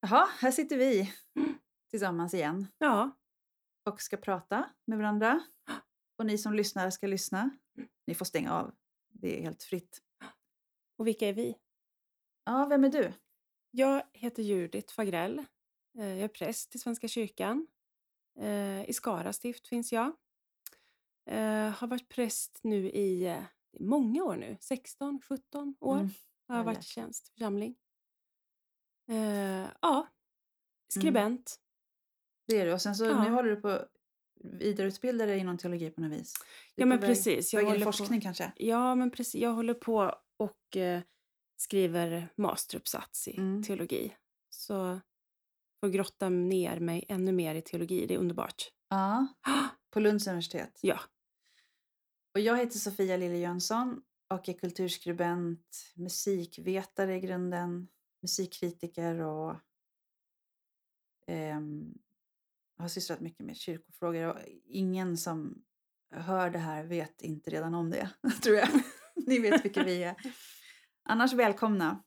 [0.00, 1.12] Jaha, här sitter vi
[1.90, 3.10] tillsammans igen Ja.
[3.84, 5.40] och ska prata med varandra.
[6.18, 7.50] Och ni som lyssnar ska lyssna.
[8.06, 8.74] Ni får stänga av.
[9.08, 10.02] Det är helt fritt.
[10.96, 11.56] Och vilka är vi?
[12.44, 13.12] Ja, vem är du?
[13.70, 15.38] Jag heter Judith Fagrell.
[15.98, 17.66] Eh, Jag är präst i Svenska kyrkan.
[18.38, 20.12] Eh, I Skara stift finns jag.
[21.26, 23.42] Eh, Har varit präst nu i eh,
[23.80, 24.56] många år nu.
[24.60, 26.10] 16, 17 år Mm,
[26.48, 27.02] har jag ja, varit i jäklar.
[27.02, 27.76] tjänst församling.
[29.10, 30.08] Eh, Ja,
[30.92, 31.56] skribent.
[32.48, 32.72] Det är du.
[32.72, 33.24] Och sen så Ja.
[33.24, 33.84] nu håller du på
[34.44, 36.34] vidareutbilda dig inom teologi på något vis.
[36.74, 37.50] Ja, men på väg- precis.
[37.50, 38.52] på Jag håller på- forskning kanske?
[38.56, 39.34] Ja, men precis.
[39.40, 41.00] Jag håller på och eh,
[41.56, 43.62] skriver masteruppsats i Mm.
[43.62, 44.16] teologi.
[44.50, 45.00] Så
[45.80, 48.06] får grotta ner mig ännu mer i teologi.
[48.06, 48.70] Det är underbart.
[48.88, 49.26] Ja,
[49.90, 50.78] på Lunds universitet.
[50.82, 51.00] Ja.
[52.34, 54.02] Och jag heter Sofia Lille Jönsson
[54.34, 57.88] och är kulturskribent, musikvetare i grunden,
[58.22, 59.56] musikkritiker och
[61.26, 61.94] ehm,
[62.78, 64.24] har sysslat mycket med kyrkofrågor.
[64.28, 65.62] Och ingen som
[66.10, 68.10] hör det här vet inte redan om det,
[68.42, 68.68] tror jag.
[69.26, 70.16] Ni vet vilka vi är.
[71.02, 72.02] Annars välkomna.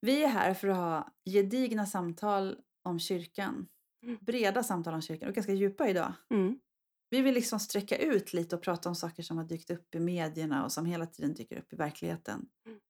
[0.00, 3.68] Vi är här för att ha gedigna samtal om kyrkan.
[4.02, 4.18] Mm.
[4.20, 6.12] Breda samtal om kyrkan och ganska djupa idag.
[6.30, 6.58] Mm.
[7.10, 10.00] Vi vill liksom sträcka ut lite och prata om saker som har dykt upp i
[10.00, 12.48] medierna och som hela tiden dyker upp i verkligheten.
[12.66, 12.80] Mm.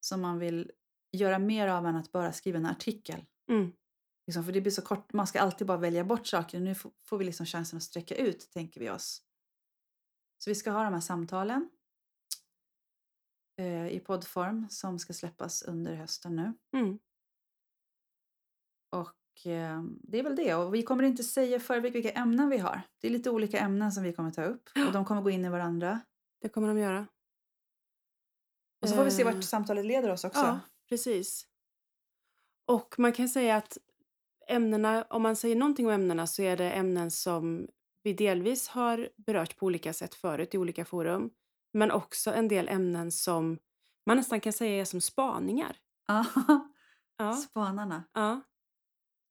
[0.00, 0.70] Som man vill
[1.12, 3.24] göra mer av än att bara skriva en artikel.
[3.50, 3.72] Mm.
[4.26, 6.60] Liksom, för det blir så kort, man ska alltid bara välja bort saker.
[6.60, 9.22] Nu får, vi liksom chansen att sträcka ut, tänker vi oss.
[10.38, 11.70] Så vi ska ha de här samtalen
[13.60, 16.52] eh, i poddform som ska släppas under hösten nu.
[16.78, 16.98] Mm.
[18.90, 20.54] Och eh, det är väl det.
[20.54, 22.82] Och vi kommer inte säga förväg vilka ämnen vi har.
[23.00, 24.70] Det är lite olika ämnen som vi kommer ta upp.
[24.86, 26.00] Och de kommer gå in i varandra.
[26.40, 27.06] Det kommer de göra.
[28.82, 30.40] Och så får vi se Eh, vart samtalet leder oss också.
[30.40, 31.46] Ja, precis.
[32.66, 33.78] Och man kan säga att
[34.48, 37.68] ämnena, om man säger någonting om ämnena så är det ämnen som
[38.02, 41.30] vi delvis har berört på olika sätt förut i olika forum.
[41.72, 43.58] Men också en del ämnen som
[44.06, 45.76] man nästan kan säga är som spaningar.
[47.18, 47.32] Ja.
[47.32, 48.04] Spanarna.
[48.12, 48.40] ja.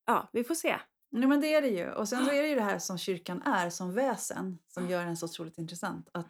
[0.05, 0.79] ja vi får se.
[1.11, 1.91] Nej, men det är det ju.
[1.91, 5.05] Och sen så är det ju det här som kyrkan är som väsen som gör
[5.05, 6.09] den så otroligt intressant.
[6.11, 6.27] Att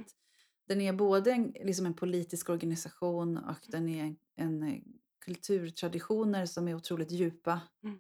[0.68, 4.84] den är både en, liksom en politisk organisation och den är en, en
[5.26, 7.62] kulturtraditioner som är otroligt djupa.
[7.84, 8.00] Mm.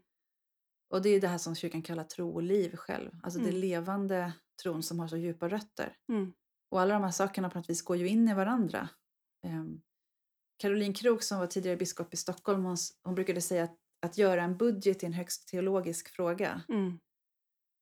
[0.90, 3.12] Och det är det här som kyrkan kallar tro och liv själv.
[3.24, 3.62] Alltså det Mm.
[3.62, 5.98] levande tron som har så djupa rötter.
[6.10, 6.34] Mm.
[6.72, 8.90] Och alla de här sakerna på något vis går ju in i varandra.
[9.48, 9.82] Um,
[10.58, 14.44] Caroline Krook som var tidigare biskop i Stockholm, hon, hon brukade säga att, att göra
[14.44, 16.62] en budget är en högst teologisk fråga.
[16.70, 17.00] Mm.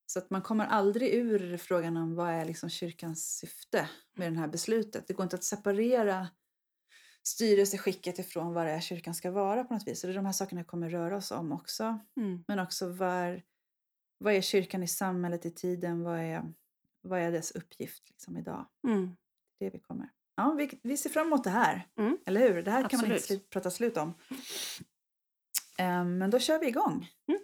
[0.05, 4.39] Så att man kommer aldrig ur frågan om vad är liksom kyrkans syfte med det
[4.39, 5.07] här beslutet.
[5.07, 6.27] Det går inte att separera
[7.23, 9.99] styrelseskicket ifrån vad det är kyrkan ska vara på något vis.
[9.99, 11.99] Så det är de här sakerna kommer röra oss om också.
[12.17, 12.43] Mm.
[12.47, 13.41] Men också var,
[14.17, 16.03] vad är kyrkan i samhället i tiden?
[16.03, 16.53] Vad är,
[17.01, 18.65] vad är dess uppgift liksom idag?
[18.87, 19.15] Mm.
[19.59, 20.09] Det vi kommer.
[20.35, 21.87] Ja, vi, vi ser fram emot det här.
[21.97, 22.17] Mm.
[22.25, 22.63] Eller hur?
[22.63, 23.25] Det här kan man inte Absolut.
[23.25, 24.13] slut, prata slut om.
[25.77, 27.09] Ehm, men då kör vi igång.
[27.27, 27.41] Mm.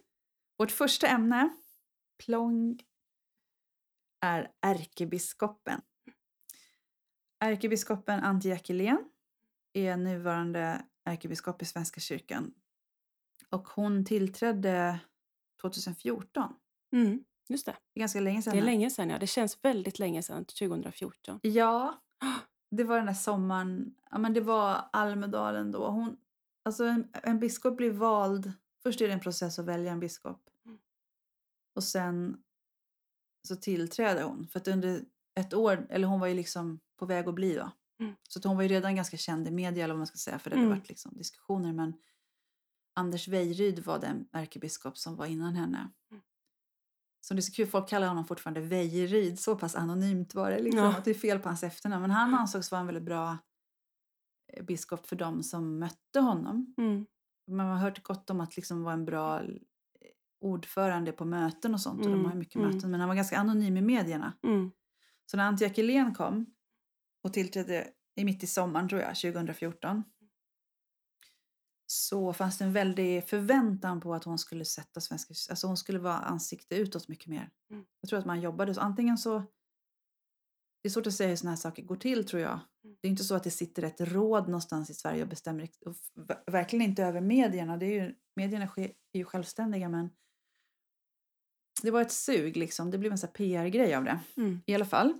[0.57, 1.49] Vårt första ämne,
[2.25, 2.83] plong,
[4.21, 5.81] är ärkebiskopen.
[7.39, 9.09] Ärkebiskopen Antje Jackelén
[9.73, 12.53] är nuvarande ärkebiskop i Svenska kyrkan.
[13.49, 14.99] Och hon tillträdde
[15.61, 16.53] 2014.
[16.93, 17.23] Mm.
[17.49, 17.71] Just det.
[17.93, 18.53] Det är ganska länge sedan.
[18.53, 19.19] Det är länge sedan, ja.
[19.19, 21.39] Det känns väldigt länge sedan, 2014.
[21.41, 22.01] Ja,
[22.71, 23.95] det var den där sommaren.
[24.11, 25.87] Ja, men det var Almedalen då.
[25.87, 26.17] Hon,
[26.65, 28.53] alltså en, en biskop blir vald.
[28.83, 30.49] Först är det en process att välja en biskop.
[30.65, 30.79] Mm.
[31.75, 32.37] Och sen
[33.47, 34.47] så tillträder hon.
[34.47, 35.01] För att under
[35.39, 37.71] ett år, eller hon var ju liksom på väg att bli då.
[37.99, 38.15] Mm.
[38.29, 40.39] Så hon var ju redan ganska känd i media eller vad man ska säga.
[40.39, 40.77] För det hade Mm.
[40.79, 41.73] varit liksom diskussioner.
[41.73, 41.93] Men
[42.93, 45.77] Anders Wejryd var den ärkebiskop som var innan henne.
[46.11, 46.23] Mm.
[47.21, 49.39] Så det är så kul, folk kallar honom fortfarande Wejryd.
[49.39, 50.59] Så pass anonymt var det.
[50.59, 50.89] Liksom, Ja.
[50.97, 52.01] att det är fel på hans efternamn.
[52.01, 53.37] Men han ansågs vara en väldigt bra
[54.53, 56.73] eh, biskop för dem som mötte honom.
[56.77, 57.05] Mm.
[57.47, 59.47] Man har hört gott om att liksom vara en bra eh,
[60.41, 61.99] ordförande på möten och sånt.
[61.99, 62.67] Och de Mm, har mycket mm.
[62.71, 62.91] möten.
[62.91, 64.33] Men han var ganska anonym i medierna.
[64.43, 64.71] Mm.
[65.25, 66.45] Så när Antje Jackelén kom
[67.23, 70.03] och tillträdde i mitt i sommaren tror jag, 2014.
[71.87, 75.99] Så fanns det en väldig förväntan på att hon skulle sätta svenska, alltså hon skulle
[75.99, 77.49] vara ansikte utåt mycket mer.
[77.71, 77.85] Mm.
[78.01, 78.81] Jag tror att man jobbade så.
[78.81, 79.39] Antingen så,
[80.81, 82.59] det är svårt att säga hur sådana här saker går till tror jag.
[82.83, 82.97] Mm.
[83.01, 85.95] Det är inte så att det sitter ett råd någonstans i Sverige och bestämmer, och
[86.45, 87.77] verkligen inte över medierna.
[87.77, 90.09] Det är ju, medierna är ju självständiga men
[91.81, 92.91] det var ett sug liksom.
[92.91, 94.19] Det blev en PR-grej av det.
[94.37, 94.61] Mm.
[94.65, 95.13] I alla fall.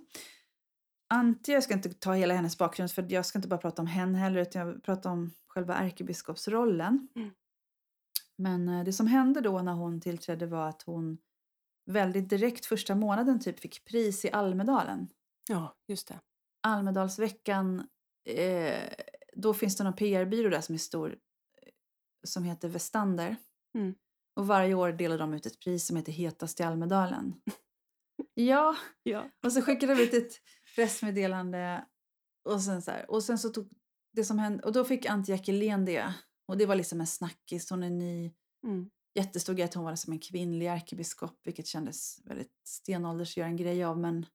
[1.09, 3.87] Antje, jag ska inte ta hela hennes bakgrund för jag ska inte bara prata om
[3.87, 7.07] henne heller utan jag vill prata om själva ärkebiskopsrollen.
[7.15, 7.31] Mm.
[8.37, 11.17] Men eh, det som hände då när hon tillträdde var att hon
[11.85, 15.07] väldigt direkt första månaden typ fick pris i Almedalen.
[15.49, 16.19] Ja, just det.
[16.63, 17.87] Almedalsveckan,
[18.25, 18.89] eh,
[19.33, 21.69] då finns det någon PR-byrå där som är stor eh,
[22.27, 23.35] som heter Vestander.
[23.75, 23.95] Mm.
[24.35, 27.41] Och varje år delar de ut ett pris som heter Hetast i Almedalen.
[28.33, 29.29] ja, Ja.
[29.45, 30.33] och så skickade de ut ett
[30.79, 31.85] pressmeddelande
[32.43, 33.71] och sen så här, och sen så tog
[34.11, 36.13] det som hände, och då fick Antje Jackelén det.
[36.47, 38.33] Och det var liksom en snackis, hon är ny.
[38.63, 38.89] Mm.
[39.15, 43.47] Jättestor grej att hon var som en kvinnlig ärkebiskop, vilket kändes väldigt stenålders att göra
[43.47, 44.25] en grej av, men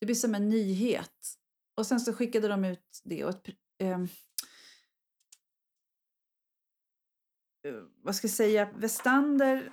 [0.00, 1.34] det blir som en nyhet.
[1.74, 4.08] Och sen så skickade de ut det och ett, ehm,
[7.66, 9.72] eh, vad ska jag säga, Vestander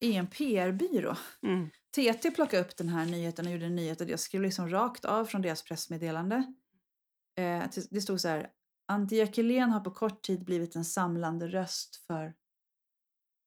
[0.00, 1.16] är en PR-byrå.
[1.42, 1.70] Mm.
[1.96, 5.04] TT plockade upp den här nyheten och gjorde en nyhet och jag skrev liksom rakt
[5.04, 6.54] av från deras pressmeddelande.
[7.38, 8.50] Eh, det- stod så här,
[8.88, 12.34] Antje Jackelén har på kort tid blivit en samlande röst för,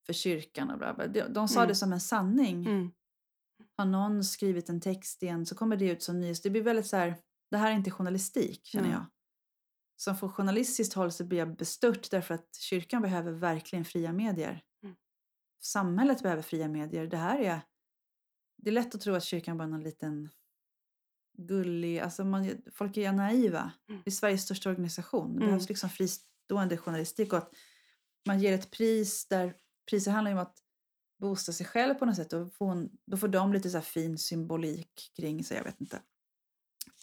[0.05, 1.07] för kyrkan och bla bla.
[1.07, 1.67] De, de sa Mm.
[1.67, 2.65] det som en sanning.
[2.65, 2.91] Mm.
[3.77, 6.43] Har någon skrivit en text igen så kommer det ut som nyhet.
[6.43, 7.15] Det blir väldigt så här,
[7.51, 8.93] det här är inte journalistik känner Nej.
[8.93, 9.05] jag.
[9.95, 14.63] Som från journalistiskt håll så blir jag bestört därför att kyrkan behöver verkligen fria medier.
[14.83, 14.95] Mm.
[15.61, 17.07] Samhället behöver fria medier.
[17.07, 17.61] Det här är,
[18.63, 20.29] det är lätt att tro att kyrkan bara är någon liten
[21.37, 23.71] gullig, alltså man, folk är naiva.
[23.89, 24.01] Mm.
[24.05, 25.27] Det är Sveriges största organisation.
[25.29, 25.47] Det Mm.
[25.47, 27.53] behövs liksom fristående journalistik och att
[28.27, 29.55] man ger ett pris där
[29.89, 30.57] priset handlar om att
[31.19, 32.33] boosta sig själv på något sätt.
[32.33, 35.81] Och får hon, då får de lite så här fin symbolik kring sig, jag vet
[35.81, 36.01] inte.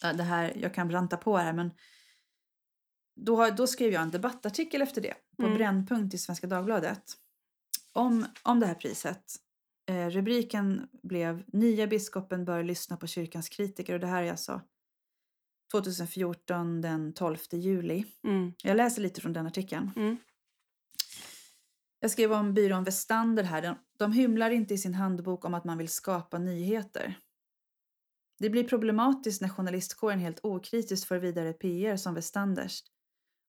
[0.01, 1.71] Det här, jag kan ranta på här men
[3.15, 5.57] då, då skrev jag en debattartikel efter det på Mm.
[5.57, 7.03] Brännpunkt i Svenska Dagbladet
[7.91, 9.23] om, om det här priset.
[9.91, 14.61] Eh, rubriken blev Nya biskopen bör lyssna på kyrkans kritiker och det här är alltså
[15.71, 18.05] 2014 den 12 juli.
[18.23, 18.53] Mm.
[18.63, 19.91] Jag läser lite från den artikeln.
[19.95, 20.17] Mm.
[21.99, 23.61] Jag skrev om byrån Vestander här.
[23.61, 27.19] De, de hymlar inte i sin handbok om att man vill skapa nyheter.
[28.39, 32.83] Det blir problematiskt när journalistkåren helt okritiskt för vidare PR som Westanders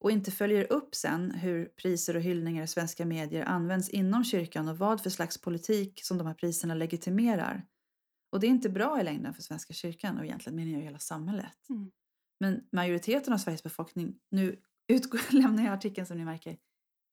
[0.02, 4.68] och inte följer upp sen hur priser och hyllningar i svenska medier används inom kyrkan
[4.68, 7.66] och vad för slags politik som de här priserna legitimerar.
[8.32, 10.98] Och det är inte bra i längden för Svenska kyrkan och egentligen menar jag hela
[10.98, 11.68] samhället.
[11.70, 11.90] Mm.
[12.40, 14.56] Men majoriteten av Sveriges befolkning, nu
[14.88, 16.56] utgår, lämnar jag artikeln som ni märker,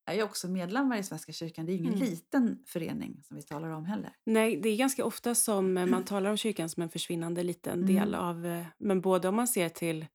[0.06, 1.66] är ju också medlemmar i Svenska kyrkan.
[1.66, 2.06] Det är ju ingen Mm.
[2.10, 4.14] liten förening som vi talar om heller.
[4.26, 7.84] Nej, det är ganska ofta som eh, man talar om kyrkan som en försvinnande liten
[7.84, 7.96] Mm.
[7.96, 8.46] del av...
[8.46, 10.06] eh, Men både om man ser till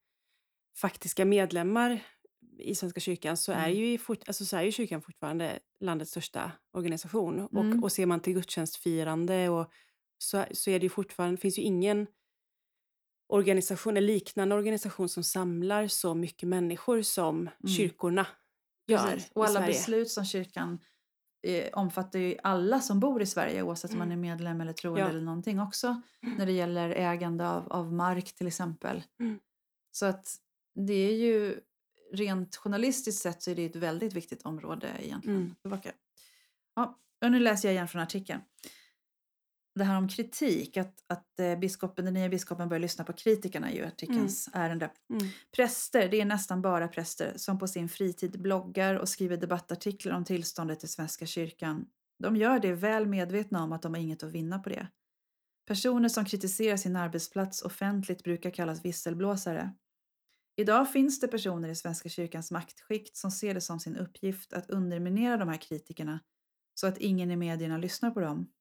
[0.76, 2.00] faktiska medlemmar
[2.58, 3.78] i Svenska kyrkan så, är, Mm.
[3.78, 7.34] ju, fort, alltså, så är ju kyrkan fortfarande landets största organisation.
[7.38, 7.78] Mm.
[7.78, 9.70] Och, och ser man till gudstjänstfirande och,
[10.18, 12.06] så, så är det ju fortfarande, finns ju ingen
[13.28, 18.26] organisation, eller liknande organisation som samlar så mycket människor som kyrkorna
[18.86, 19.30] gör Precis.
[19.34, 20.78] Och alla beslut som kyrkan
[21.46, 24.20] eh, omfattar ju alla som bor i Sverige oavsett om man är Mm.
[24.30, 25.08] medlem eller troende Ja.
[25.08, 26.00] eller någonting också.
[26.38, 29.02] När det gäller ägande av, av mark till exempel.
[29.20, 29.38] Mm.
[29.90, 30.36] Så att
[30.74, 31.60] det är ju
[32.14, 35.38] rent journalistiskt sett så är det ett väldigt viktigt område egentligen.
[35.38, 35.54] Mm.
[36.74, 38.40] Ja, och nu läser jag igen från artikeln.
[39.74, 43.72] Det här om kritik, att, att eh, biskopen, den nya biskopen börjar lyssna på kritikerna
[43.72, 44.90] ju artikelns ärende.
[45.10, 45.28] Mm.
[45.56, 50.24] Präster, det är nästan bara präster som på sin fritid bloggar och skriver debattartiklar om
[50.24, 51.86] tillståndet i Svenska kyrkan.
[52.18, 54.88] De gör det väl medvetna om att de har inget att vinna på det.
[55.66, 59.72] Personer som kritiserar sin arbetsplats offentligt brukar kallas visselblåsare.
[60.56, 64.70] Idag finns det personer i Svenska kyrkans maktskikt som ser det som sin uppgift att
[64.70, 66.20] underminera de här kritikerna
[66.74, 68.52] så att ingen i medierna lyssnar på dem.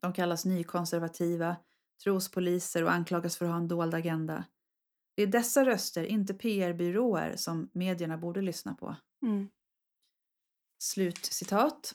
[0.00, 1.56] De kallas nykonservativa,
[2.04, 4.44] trospoliser och anklagas för att ha en dold agenda.
[5.14, 8.96] Det är dessa röster, inte PR-byråer, som medierna borde lyssna på.
[9.22, 9.48] Mm.
[10.78, 11.94] Slut citat.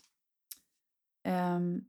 [1.23, 1.83] Ehm,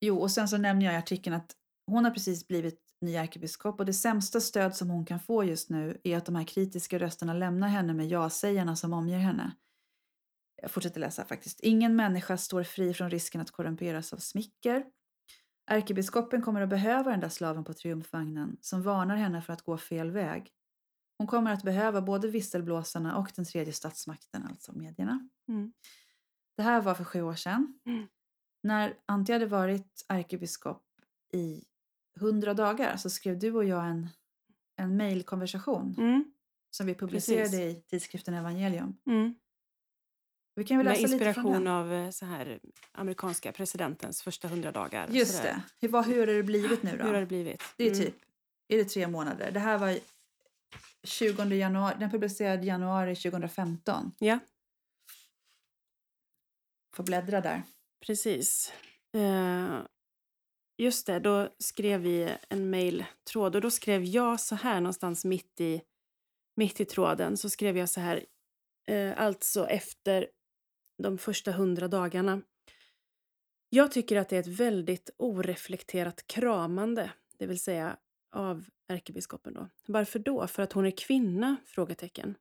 [0.00, 3.80] jo, och sen så nämner jag i artikeln att hon har precis blivit ny ärkebiskop
[3.80, 6.98] och det sämsta stöd som hon kan få just nu är att de här kritiska
[6.98, 9.56] rösterna lämnar henne med ja-sägarna som omger henne.
[10.62, 11.60] Jag fortsätter läsa faktiskt.
[11.60, 14.84] Ingen människa står fri från risken att korrumperas av smicker.
[15.66, 19.78] Ärkebiskopen kommer att behöva den där slaven på triumfvagnen som varnar henne för att gå
[19.78, 20.52] fel väg.
[21.18, 25.28] Hon kommer att behöva både visselblåsarna och den tredje statsmakten, alltså medierna.
[25.48, 25.72] Mm.
[26.56, 27.80] Det här var för sju år sedan.
[27.86, 28.08] Mm.
[28.62, 30.84] När Antje hade varit ärkebiskop
[31.32, 31.64] i
[32.14, 34.08] hundra dagar så skrev du och jag en,
[34.76, 36.24] en mejlkonversation Mm.
[36.70, 37.76] som vi publicerade Precis.
[37.76, 38.96] i tidskriften Evangelium.
[39.06, 39.34] Mm.
[40.54, 42.60] Vi kan väl Med läsa från inspiration av eh, så här,
[42.92, 45.08] amerikanska presidentens första hundra dagar.
[45.10, 45.62] Just det.
[45.80, 47.04] Hur, vad, hur har det blivit nu då?
[47.04, 47.62] Hur har det blivit?
[47.76, 48.00] Det är Mm.
[48.04, 48.14] typ,
[48.68, 49.50] är det tre månader?
[49.50, 49.98] Det här var
[51.02, 54.12] 20 januari, den publicerade januari 2015.
[54.18, 54.38] Ja.
[56.94, 57.62] får bläddra där.
[58.00, 58.72] Precis.
[59.12, 59.78] Eh,
[60.80, 65.60] just det, då skrev vi en mejltråd och då skrev jag så här någonstans mitt
[65.60, 65.82] i,
[66.56, 68.24] mitt i tråden så skrev jag så här,
[68.88, 70.28] eh, alltså efter
[71.02, 72.42] de första hundra dagarna.
[73.68, 77.96] Jag tycker att det är ett väldigt oreflekterat kramande, det vill säga
[78.32, 79.68] av ärkebiskopen då.
[79.86, 80.46] Varför då?
[80.46, 81.56] För att hon är kvinna?
[81.66, 82.34] Frågetecken.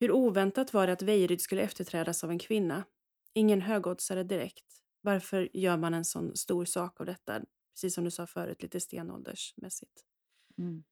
[0.00, 2.84] Hur oväntat var det att Vejryd skulle efterträdas av en kvinna?
[3.34, 4.81] Ingen högoddsare direkt.
[5.02, 7.42] Varför gör man en sån stor sak av detta?
[7.74, 10.04] Precis som du sa förut, lite stenåldersmässigt.
[10.58, 10.84] Mm.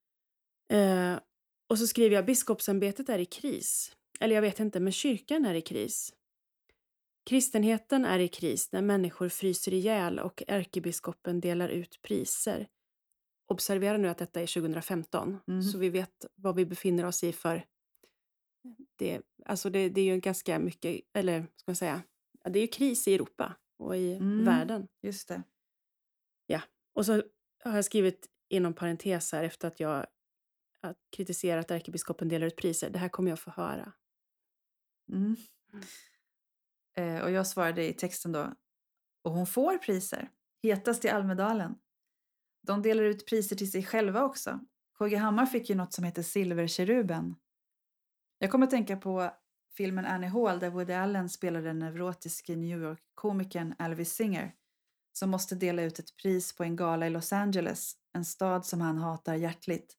[0.73, 1.21] Eh,
[1.69, 3.97] och så skriver jag, biskopsämbetet är i kris.
[4.21, 6.15] Eller jag vet inte, men kyrkan är i kris.
[7.31, 12.69] Kristenheten är i kris när människor fryser ihjäl och ärkebiskopen delar ut priser.
[13.47, 15.63] Observera nu att detta är 2015, Mhm.
[15.63, 17.65] så vi vet vad vi befinner oss i för...
[18.97, 22.03] Det, alltså det, det är ju ganska mycket, eller ska man säga,
[22.45, 24.45] det är ju kris i Europa och i Mm.
[24.45, 24.89] världen.
[25.03, 25.43] Just det.
[26.95, 27.23] Och så
[27.65, 30.07] har jag skrivit inom parentes här efter att jag
[30.83, 32.91] har kritiserat ärkebiskopen delar ut priser.
[32.91, 33.93] Det här kommer jag få höra.
[35.13, 35.37] Mm.
[36.97, 38.55] Eh, och jag svarade i texten då.
[39.23, 40.31] Och hon får priser.
[40.63, 41.75] Hetast i Almedalen.
[42.63, 44.61] De delar ut priser till sig själva också.
[44.99, 47.37] KG Hammar fick ju något som heter Silverkeruben.
[48.39, 49.31] Jag kommer att tänka på
[49.77, 54.55] filmen Annie Hall där Woody Allen spelar den neurotiske New York-komikern Elvis Singer
[55.13, 58.81] som måste dela ut ett pris på en gala i Los Angeles, en stad som
[58.81, 59.97] han hatar hjärtligt.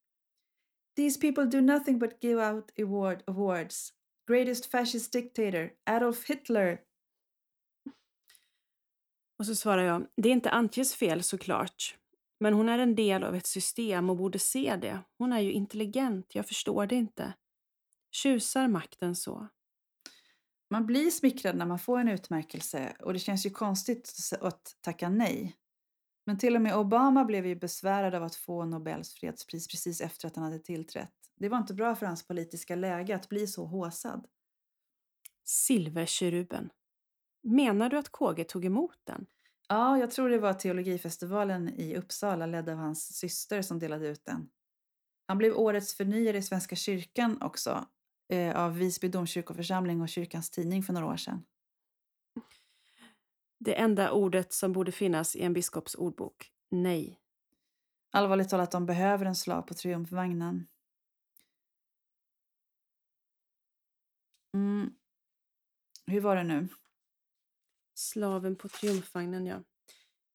[0.96, 3.94] These people do nothing but give out award awards.
[4.28, 6.80] Greatest fascist dictator, Adolf Hitler.
[9.40, 11.98] Och så svarar jag, det är inte Antjes fel såklart.
[12.40, 15.00] Men hon är en del av ett system och borde se det.
[15.18, 17.34] Hon är ju intelligent, jag förstår det inte.
[18.12, 19.48] Tjusar makten så?
[20.72, 25.10] Man blir smickrad när man får en utmärkelse och det känns ju konstigt att tacka
[25.10, 25.56] nej.
[26.25, 30.28] Men till och med Obama blev ju besvärad av att få Nobels fredspris precis efter
[30.28, 31.13] att han hade tillträtt.
[31.36, 34.28] Det var inte bra för hans politiska läge att bli så håsad.
[35.44, 36.70] Silverkeruben.
[37.44, 39.25] Menar du att KG tog emot den?
[39.68, 44.25] Ja, jag tror det var teologifestivalen i Uppsala ledd av hans syster som delade ut
[44.25, 44.50] den.
[45.28, 47.88] Han blev årets förnyare i Svenska kyrkan också
[48.31, 51.45] eh, av Visby domkyrkoförsamling och kyrkans tidning för några år sedan.
[53.59, 56.51] Det enda ordet som borde finnas i en biskops ordbok.
[56.69, 57.19] Nej.
[58.11, 60.67] Allvarligt talat, de behöver en slav på triumfvagnen.
[64.53, 64.93] Mm.
[66.05, 66.67] Hur var det nu?
[67.93, 69.63] Slaven på triumfvagnen, ja.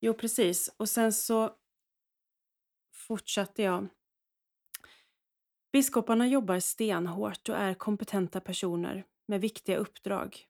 [0.00, 0.74] Jo, precis.
[0.76, 1.56] Och sen så
[2.92, 3.88] fortsatte jag.
[5.76, 10.46] Biskoparna jobbar stenhårt och är kompetenta personer med viktiga uppdrag.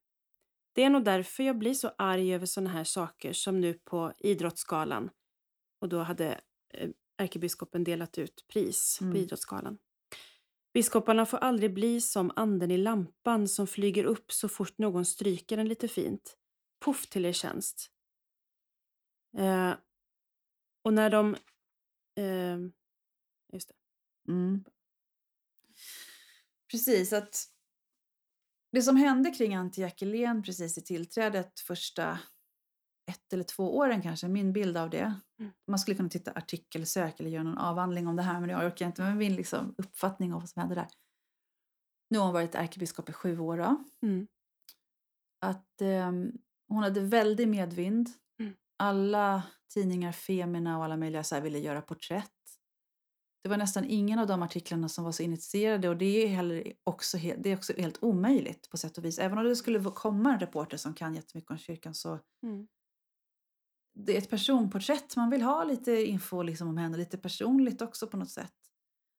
[0.72, 4.12] Det är nog därför jag blir så arg över sådana här saker som nu på
[4.18, 5.10] Idrottsgalan.
[5.80, 6.40] Och då hade
[6.74, 9.12] eh, ärkebiskopen delat ut pris Mm.
[9.12, 9.78] på Idrottsgalan.
[10.72, 15.56] Biskoparna får aldrig bli som anden i lampan som flyger upp så fort någon stryker
[15.56, 16.36] den lite fint.
[16.84, 17.90] Puff till er tjänst.
[19.38, 19.72] Eh,
[20.82, 21.36] och när de...
[22.16, 22.58] Eh,
[23.52, 23.74] just det.
[24.32, 24.64] Mm.
[26.70, 27.44] Precis, att
[28.72, 32.18] det som hände kring Antti Jackelén precis i tillträdet första
[33.10, 35.20] ett eller två åren kanske, min bild av det.
[35.40, 35.52] Mm.
[35.66, 38.86] Man skulle kunna titta artikelsök eller göra någon avhandling om det här men jag orkar
[38.86, 39.02] inte.
[39.02, 40.88] Men min liksom, uppfattning av vad som hände där.
[42.10, 43.84] Nu har hon varit ärkebiskop i sju år då.
[44.02, 44.26] Mm.
[45.40, 46.32] Att ehm,
[46.68, 48.10] hon hade väldig medvind.
[48.40, 48.54] Mm.
[48.76, 49.42] Alla
[49.74, 52.35] tidningar, Femina och alla möjliga så här ville göra porträtt.
[53.46, 56.72] Det var nästan ingen av de artiklarna som var så initierade och det är, heller
[56.84, 59.18] också, det är också helt omöjligt på sätt och vis.
[59.18, 62.66] Även om det skulle komma en reporter som kan jättemycket om kyrkan så Mm.
[63.94, 65.16] det är ett personporträtt.
[65.16, 68.54] Man vill ha lite info liksom om henne, lite personligt också på något sätt.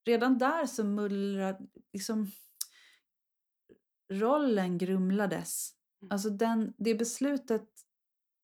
[0.05, 2.31] Redan där så mullrade, liksom
[4.13, 5.72] rollen grumlades.
[6.01, 6.12] Mm.
[6.12, 7.69] Alltså den, det beslutet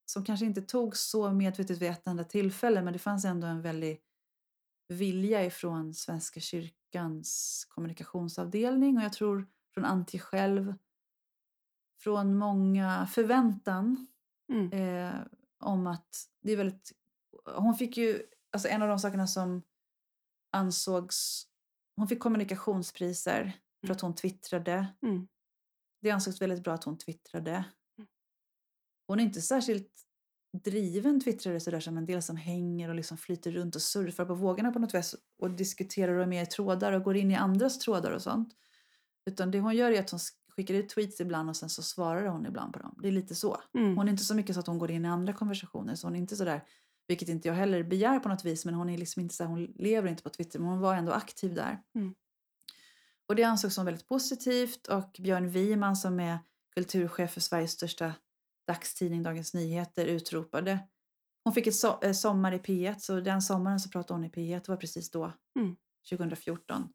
[0.05, 3.61] som kanske inte tog så medvetet vid ett enda tillfälle men det fanns ändå en
[3.61, 3.99] väldig
[4.93, 10.73] vilja ifrån Svenska kyrkans kommunikationsavdelning och jag tror från Antje själv
[12.01, 14.07] från många förväntan
[14.50, 14.71] Mm.
[14.71, 15.21] eh,
[15.59, 16.91] om att det är väldigt...
[17.55, 19.62] Hon fick ju, alltså en av de sakerna som
[20.51, 21.47] ansågs...
[21.95, 23.53] Hon fick kommunikationspriser
[23.85, 24.88] för att hon twittrade.
[25.01, 25.27] Mm.
[26.01, 27.51] Det ansågs väldigt bra att hon twittrade.
[27.97, 28.07] Mm.
[29.07, 30.01] Hon är inte särskilt
[30.53, 34.36] driven twittrare sådär som en del som hänger och liksom flyter runt och surfar på
[34.36, 37.36] vågorna på något vis och diskuterar och är med i trådar och går in i
[37.36, 38.53] andras trådar och sånt.
[39.25, 41.83] Utan det hon gör är att hon, sk- skickar ut tweets ibland och sen så
[41.83, 43.00] svarar hon ibland på dem.
[43.01, 43.62] Det är lite så.
[43.77, 43.98] Mm.
[43.98, 45.95] Hon är inte så mycket så att hon går in i andra konversationer.
[45.95, 46.63] Så hon är inte så där,
[47.07, 49.50] vilket inte jag heller begär på något vis, men hon är liksom inte så här,
[49.50, 51.81] hon lever inte på Twitter, men hon var ändå aktiv där.
[51.95, 52.13] Mm.
[53.27, 56.39] Och det ansågs som väldigt positivt och Björn Wiman som är
[56.75, 58.13] kulturchef för Sveriges största
[58.67, 60.79] dagstidning Dagens Nyheter utropade.
[61.43, 64.29] Hon fick ett so eh, sommar i P1 så den sommaren så pratade hon i
[64.29, 65.75] P1, det var precis då, Mm.
[66.10, 66.89] 2014.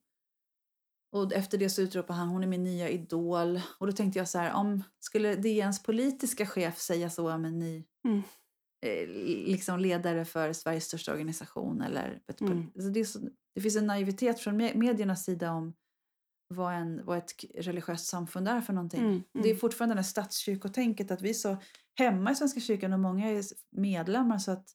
[1.12, 3.60] Och efter det så utropade han hon är min nya idol.
[3.80, 7.58] Och då tänkte jag så här, om skulle DNs politiska chef säga så om en
[7.58, 8.22] ny Mm.
[8.86, 9.08] eh,
[9.48, 12.66] liksom ledare för Sveriges största organisation eller Mm.
[12.74, 13.18] alltså det, så,
[13.54, 15.74] det finns en naivitet från me- mediernas sida om
[16.48, 19.00] vad, en, vad ett religiöst samfund är för någonting.
[19.00, 19.22] Mm.
[19.32, 21.56] Det är fortfarande det här statskyrkotänket att vi är så
[21.94, 24.74] hemma i Svenska kyrkan och många är medlemmar så att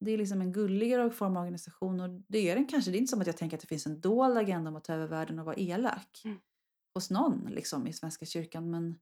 [0.00, 2.90] det är liksom en gulligare form av organisation och det är den kanske.
[2.90, 4.84] Det är inte som att jag tänker att det finns en dold agenda om att
[4.84, 6.38] ta över världen och vara elak Mm.
[6.94, 8.92] hos någon liksom, i Svenska kyrkan men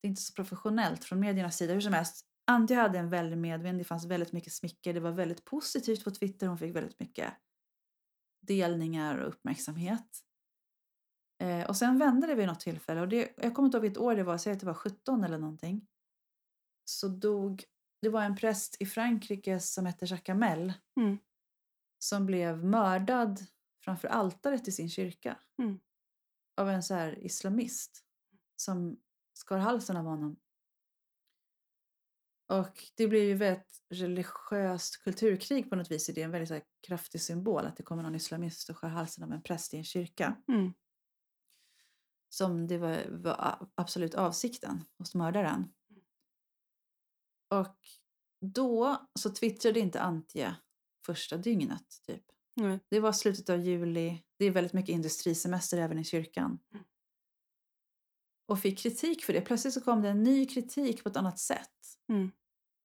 [0.00, 1.74] det är inte så professionellt från mediernas sida.
[1.74, 5.10] Hur som helst, Antje hade en väldig medvind, det fanns väldigt mycket smicker, det var
[5.12, 7.34] väldigt positivt på Twitter, hon fick väldigt mycket
[8.40, 10.24] delningar och uppmärksamhet.
[11.38, 13.98] Eh, och sen vände det vid något tillfälle och det, jag kommer inte ihåg vilket
[13.98, 15.86] år det var, säg att det var 17 eller någonting.
[16.84, 17.64] Så dog,
[18.02, 21.18] det var en präst i Frankrike som hette Jacques Hamel Mm.
[21.98, 23.46] som blev mördad
[23.84, 25.38] framför altaret i sin kyrka.
[25.62, 25.80] Mm.
[26.56, 28.04] Av en så här islamist
[28.56, 29.00] som
[29.34, 30.36] skar halsen av honom.
[32.52, 36.06] Och det blir ju ett religiöst kulturkrig på något vis.
[36.06, 39.24] Det är en väldigt så kraftig symbol att det kommer någon islamist och skär halsen
[39.24, 40.36] av en präst i en kyrka.
[40.48, 40.72] Mm.
[42.28, 45.72] Som det var, var absolut avsikten hos mördaren.
[47.48, 47.76] Och
[48.40, 50.56] då så twittrade inte Antje
[51.06, 52.24] första dygnet typ.
[52.54, 52.80] Nej.
[52.88, 54.24] Det var slutet av juli.
[54.38, 56.58] Det är väldigt mycket industrisemester även i kyrkan.
[56.72, 56.84] Mm.
[58.48, 59.40] Och fick kritik för det.
[59.40, 61.98] Plötsligt så kom det en ny kritik på ett annat sätt.
[62.08, 62.30] Mm.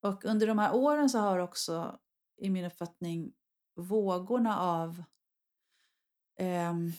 [0.01, 1.99] Och under de här åren så har också,
[2.37, 3.33] i min uppfattning,
[3.75, 5.03] vågorna av
[6.39, 6.91] ehm,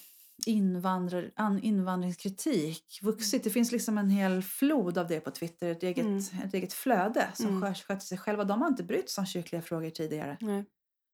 [0.47, 3.45] invandrar, an, invandringskritik vuxit.
[3.45, 6.19] Det finns liksom en hel flod av det på Twitter, ett eget, Mm.
[6.45, 7.63] ett eget flöde som Mm.
[7.63, 7.75] mm.
[7.75, 8.45] sköter sig själva.
[8.45, 10.37] De har inte brytt sig om kyrkliga frågor tidigare.
[10.41, 10.65] Nej.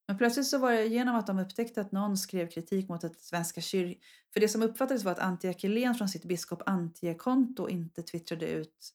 [0.09, 3.21] Men plötsligt så var det genom att de upptäckte att någon skrev kritik mot att
[3.21, 4.01] svenska kyrkan...
[4.33, 8.91] För det som uppfattades var att Antje Akilén från sitt biskop Antje-konto inte twittrade ut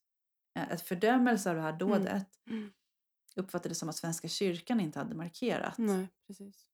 [0.58, 2.28] eh, ett fördömelse av det här dådet.
[2.50, 2.72] Mm.
[3.36, 5.78] Uppfattades som att Svenska kyrkan inte hade markerat.
[5.78, 6.66] Nej, precis.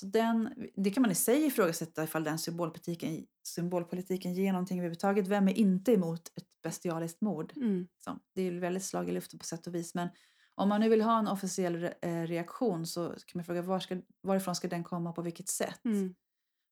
[0.00, 5.28] Så den, det kan man i sig ifrågasätta ifall den symbolpolitiken, symbolpolitiken ger någonting överhuvudtaget.
[5.28, 7.52] Vem är inte emot ett bestialiskt mord?
[7.56, 7.88] Mm.
[7.94, 8.20] Liksom.
[8.34, 9.94] Det är väldigt slag i luften på sätt och vis.
[9.94, 10.08] Men
[10.54, 13.80] om man nu vill ha en officiell re- eh, reaktion så kan man fråga var
[13.80, 15.84] ska, varifrån ska den komma och på vilket sätt?
[15.84, 16.14] Mm.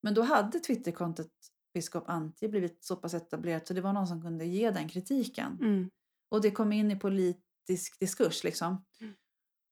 [0.02, 1.30] Men då hade Twitterkontot
[1.74, 5.58] biskop Antje blivit så pass etablerat så det var någon som kunde ge den kritiken.
[5.60, 5.90] Mm.
[6.30, 8.84] Och det kom in i politisk diskurs liksom.
[9.00, 9.14] Mm.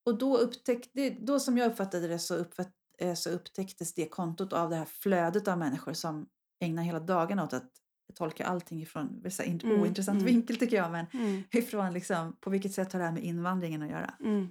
[0.06, 2.72] Och då, upptäckte, då som jag uppfattade det så, uppfatt,
[3.14, 6.26] så upptäcktes det kontot av det här flödet av människor som
[6.60, 7.70] ägnar hela dagarna åt att
[8.14, 10.26] tolka allting ifrån, så här Mm, ointressant mm.
[10.26, 11.42] vinkel tycker jag, men Mm.
[11.52, 14.14] ifrån liksom, på vilket sätt har det här med invandringen att göra?
[14.20, 14.48] Mm.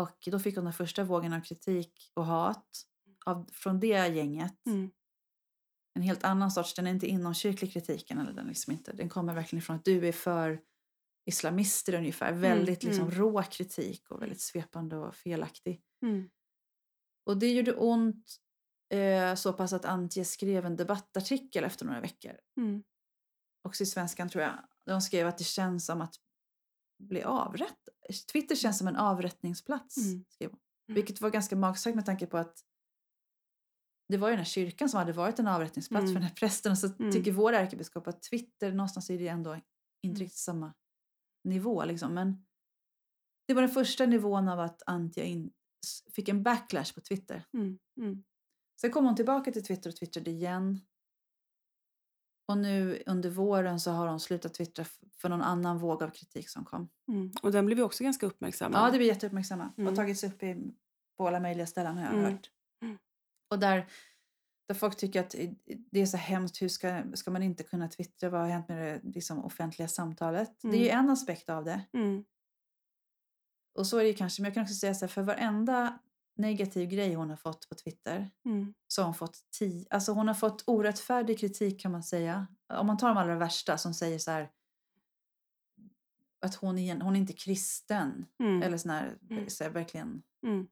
[0.00, 2.84] Och då fick hon den första vågen av kritik och hat
[3.26, 4.66] av, från det gänget.
[4.66, 4.90] Mm.
[5.94, 8.18] En helt annan sorts, den är inte inomkyrklig kritiken.
[8.18, 10.60] Eller den, liksom inte, den kommer verkligen ifrån att du är för
[11.26, 12.32] islamister ungefär.
[12.32, 13.18] Väldigt liksom mm.
[13.18, 15.82] rå kritik och väldigt svepande och felaktig.
[17.24, 18.36] Och det gjorde ont
[18.94, 22.32] eh, så pass att Antje skrev en debattartikel efter några veckor.
[22.56, 22.82] Mm.
[23.68, 24.58] Också i Svenskan tror jag.
[24.86, 26.14] Hon skrev att det känns som att
[26.98, 27.94] bli avrättad.
[28.32, 29.96] Twitter känns som en avrättningsplats.
[29.96, 30.24] Mm.
[30.28, 30.60] Skrev hon.
[30.88, 30.94] Mm.
[30.94, 32.64] Vilket var ganska magstarkt med tanke på att
[34.08, 36.12] det var ju den här kyrkan som hade varit en avrättningsplats Mm.
[36.14, 36.72] för den här prästen.
[36.72, 37.12] Och så Mm.
[37.12, 39.66] tycker vår ärkebiskop att Twitter någonstans är det ändå inte
[40.06, 40.16] Mm.
[40.16, 40.74] riktigt samma
[41.44, 41.84] nivå.
[41.84, 42.14] Liksom.
[42.14, 42.46] Men
[43.48, 45.50] det var den första nivån av att Antje in,
[46.14, 47.44] fick en backlash på Twitter.
[47.54, 47.78] Mm.
[48.00, 48.24] Mm.
[48.80, 50.80] Sen kom hon tillbaka till Twitter och twittrade igen.
[52.48, 56.48] Och nu under våren så har hon slutat twittra för någon annan våg av kritik
[56.48, 56.88] som kom.
[57.08, 57.30] Mm.
[57.42, 58.80] Och den blev ju också ganska uppmärksammad.
[58.80, 59.72] Ja, det blir jätteuppmärksamma.
[59.78, 59.88] Mm.
[59.88, 60.72] Och tagits upp i,
[61.16, 62.32] på alla möjliga ställen har jag Mm.
[62.32, 62.50] hört.
[62.82, 62.98] Mm.
[63.50, 63.86] Och där,
[64.68, 65.34] där folk tycker att
[65.90, 68.30] det är så hemskt, hur ska, ska man inte kunna twittra?
[68.30, 70.60] Vad har hänt med det liksom, offentliga samtalet?
[70.62, 71.82] Det är ju en aspekt av det.
[73.74, 75.98] Och så är det ju kanske, men jag kan också säga så här, för varenda
[76.34, 78.74] negativ grej hon har fått på Twitter Mm.
[78.88, 82.46] så har hon fått tio, alltså hon har fått orättfärdig kritik kan man säga.
[82.68, 84.50] Om man tar de allra värsta som säger så här
[86.40, 88.26] att hon är, hon är inte kristen.
[88.38, 88.62] Mm.
[88.62, 89.50] Eller sån här, Mm.
[89.50, 90.68] så här verkligen Mm.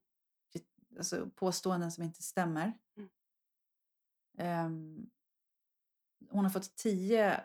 [0.99, 2.73] alltså påståenden som inte stämmer.
[2.97, 3.09] Mm.
[4.39, 5.11] Ehm,
[6.31, 7.41] hon har fått tio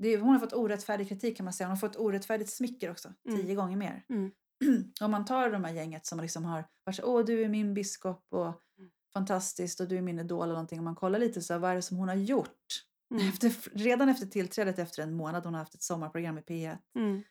[0.00, 1.66] det är, hon har fått orättfärdig kritik kan man säga.
[1.68, 3.14] Hon har fått orättfärdigt smicker också.
[3.28, 3.40] Mm.
[3.40, 4.04] Tio gånger mer.
[4.08, 4.30] Mm.
[5.00, 7.74] Om man tar de här gänget som liksom har varit så åh du är min
[7.74, 8.90] biskop och Mm.
[9.12, 10.78] fantastiskt och du är min idol eller någonting.
[10.78, 12.84] Om man kollar lite så här, vad är det som hon har gjort?
[13.10, 13.28] Mm.
[13.28, 17.22] Efter, redan efter tillträdet efter en månad, hon har haft ett sommarprogram i P1 Mm.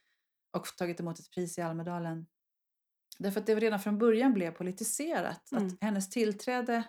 [0.58, 2.26] och tagit emot ett pris i Almedalen.
[3.20, 5.52] Därför att det redan från början blev politiserat.
[5.52, 5.68] Mm.
[5.68, 6.84] Att hennes tillträde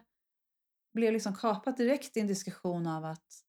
[0.95, 3.45] blev liksom kapat direkt i en diskussion av att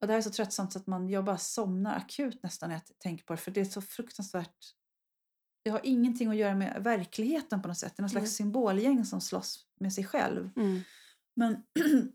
[0.00, 2.76] och det här är så tröttsamt så att man, jag bara somnar akut nästan när
[2.76, 3.36] jag tänker på det.
[3.36, 4.74] För det är så fruktansvärt.
[5.62, 7.92] Det har ingenting att göra med verkligheten på något sätt.
[7.96, 8.30] Det är någon slags Nej.
[8.30, 10.50] symbolgäng som slåss med sig själv.
[10.56, 10.80] Mm.
[11.36, 11.62] Men,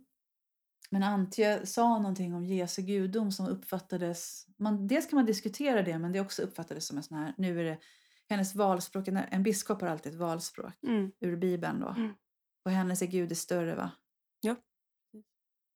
[0.90, 4.48] men Antje sa någonting om Jesu gudom som uppfattades...
[4.58, 7.34] Man, dels kan man diskutera det, men det också uppfattades som en sån här...
[7.38, 7.78] Nu är det
[8.30, 9.08] hennes valspråk.
[9.08, 11.12] En, biskop har alltid ett valspråk Mm.
[11.20, 11.80] ur Bibeln.
[11.80, 11.88] Då.
[11.88, 12.14] Mm.
[12.66, 13.92] Och hennes är Gud är större, va?
[14.42, 14.56] Ja.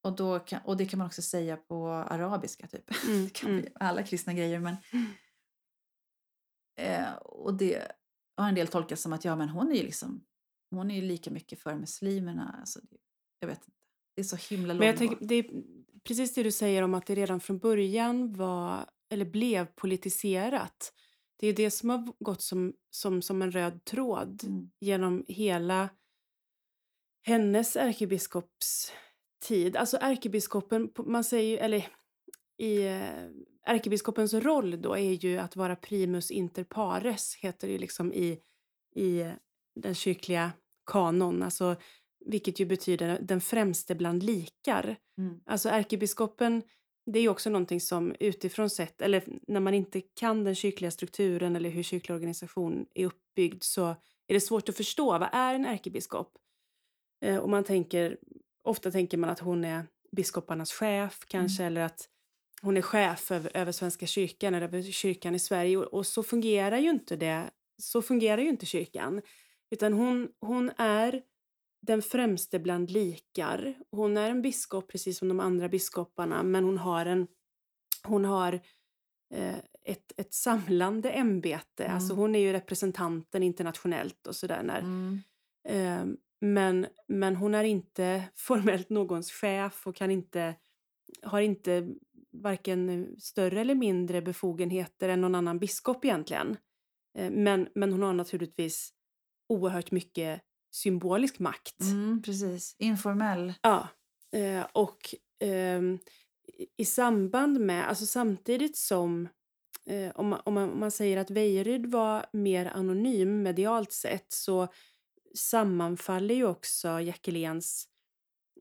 [0.04, 2.92] Och, då kan, och det kan man också säga på arabiska, typ.
[3.08, 3.30] Mm.
[3.46, 3.66] Mm.
[3.80, 4.60] alla kristna grejer.
[4.60, 5.06] Men, Mm.
[6.78, 7.92] Eh, och det
[8.38, 10.24] har en del tolkat som att ja, men hon är ju liksom
[10.72, 12.56] hon är ju lika mycket för muslimerna.
[12.60, 12.80] Alltså,
[13.40, 13.72] jag vet inte.
[14.16, 15.46] Det är så himla Men jag tänker, det är
[16.04, 20.94] precis det du säger om att det redan från början var, eller blev politiserat.
[21.40, 24.72] Det är det som har gått som, som, som en röd tråd Mm.
[24.80, 25.90] genom hela
[27.26, 29.76] hennes ärkebiskopstid.
[29.76, 31.88] Alltså ärkebiskopen, man säger eller
[32.58, 33.30] i eh,
[33.68, 38.40] ärkebiskopens roll då är ju att vara primus inter pares, heter det ju liksom i,
[38.96, 39.32] i
[39.76, 40.52] den kyrkliga
[40.92, 41.76] kanon, alltså,
[42.26, 44.96] vilket ju betyder den främste bland likar.
[45.18, 45.40] Mm.
[45.46, 46.62] Alltså ärkebiskopen,
[47.06, 50.92] det är ju också någonting som utifrån sett, eller när man inte kan den kyrkliga
[50.92, 53.86] strukturen eller hur kyrklig organisation är uppbyggd så
[54.28, 55.06] är det svårt att förstå.
[55.06, 56.38] Vad är en ärkebiskop?
[57.22, 58.18] Eh, och man tänker,
[58.64, 62.10] ofta tänker man att hon är biskoparnas chef kanske, eller att
[62.62, 65.78] hon är chef över, över Svenska kyrkan eller över kyrkan i Sverige.
[65.78, 67.50] Och, och så fungerar ju inte det.
[67.78, 69.22] Så fungerar ju inte kyrkan.
[69.70, 71.22] Utan hon, hon är
[71.82, 73.76] den främste bland likar.
[73.92, 77.28] Hon är en biskop precis som de andra biskoparna, men hon har en
[78.04, 78.54] hon har
[79.34, 81.84] eh, ett, ett samlande ämbete.
[81.84, 81.96] Mm.
[81.96, 84.64] Alltså hon är ju representanten internationellt och sådär.
[84.64, 85.20] När, Mm.
[85.70, 86.06] eh,
[86.42, 90.56] men, men hon är inte formellt någons chef och kan inte,
[91.22, 91.88] har inte
[92.42, 96.58] varken större eller mindre befogenheter än någon annan biskop egentligen.
[97.18, 98.90] Eh, men, men hon har naturligtvis
[99.50, 101.82] oerhört mycket symbolisk makt.
[101.82, 102.76] Mm, precis.
[102.80, 103.54] Informell.
[103.62, 103.88] Ja,
[104.34, 104.98] eh, och
[105.40, 106.00] ehm,
[106.78, 109.30] i- samband med, alltså samtidigt som
[109.86, 114.26] eh, om, man, om, man, om man säger att Veijeryd var mer anonym medialt sett
[114.34, 114.68] så
[115.36, 117.88] sammanfaller ju också Jackeléns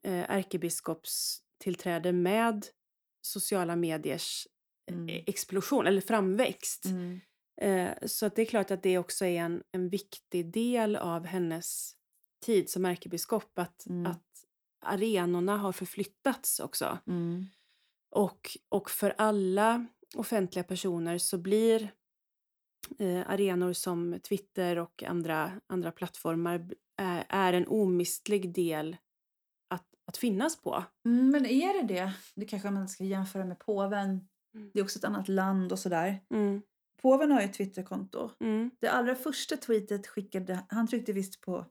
[0.05, 2.67] eh, ärkebiskopstillträde med
[3.27, 4.49] sociala mediers
[4.91, 5.09] Mm.
[5.09, 6.85] eh, explosion eller framväxt.
[6.85, 7.21] Mm.
[7.61, 11.27] Eh, så att det är klart att det också är en, en viktig del av
[11.27, 11.93] hennes
[12.45, 14.07] tid som ärkebiskop att, Mm.
[14.07, 14.23] att
[14.85, 16.99] arenorna har förflyttats också.
[17.07, 17.47] Mm.
[18.11, 21.93] Och, och för alla offentliga personer så blir
[22.99, 28.97] eh, arenor som Twitter och andra, andra plattformar är, är en omistlig del
[30.16, 30.85] att, finnas på.
[31.05, 32.12] Mm, men är det det?
[32.35, 34.29] Det kanske man ska jämföra med påven.
[34.55, 34.70] Mm.
[34.74, 36.20] Det är också ett annat land och sådär.
[36.35, 36.62] Mm,
[37.02, 38.31] Påven har ju ett Twitterkonto.
[38.40, 41.66] mm, Det allra första tweetet skickade han tryckte visst på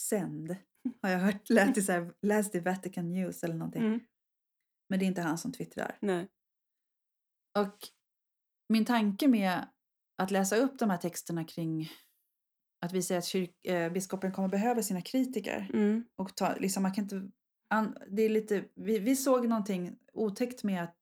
[0.00, 0.56] sänd.
[1.02, 1.50] Har jag hört.
[1.50, 3.82] Lät det så här, läste i Vatican News eller någonting.
[3.86, 4.00] mm,
[4.88, 5.98] Men det är inte han som twittrar.
[6.00, 6.28] nej.
[7.58, 7.76] Och
[8.68, 9.66] min tanke med
[10.22, 11.90] att läsa upp de här texterna kring
[12.86, 15.70] att vi säger att kyrk, eh, biskopen kommer behöva sina kritiker.
[15.74, 17.30] Mm, Och ta, liksom, man kan inte,
[18.08, 20.96] det är lite, vi, vi såg någonting otäckt med att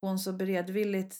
[0.00, 1.16] hon så beredvilligt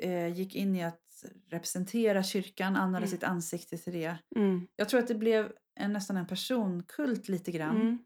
[0.00, 3.08] eh, gick in i att representera kyrkan, använda Mm.
[3.10, 4.18] sitt ansikte till det.
[4.36, 7.76] mm, Jag tror att det blev en, nästan en personkult lite grann.
[7.80, 7.98] mm,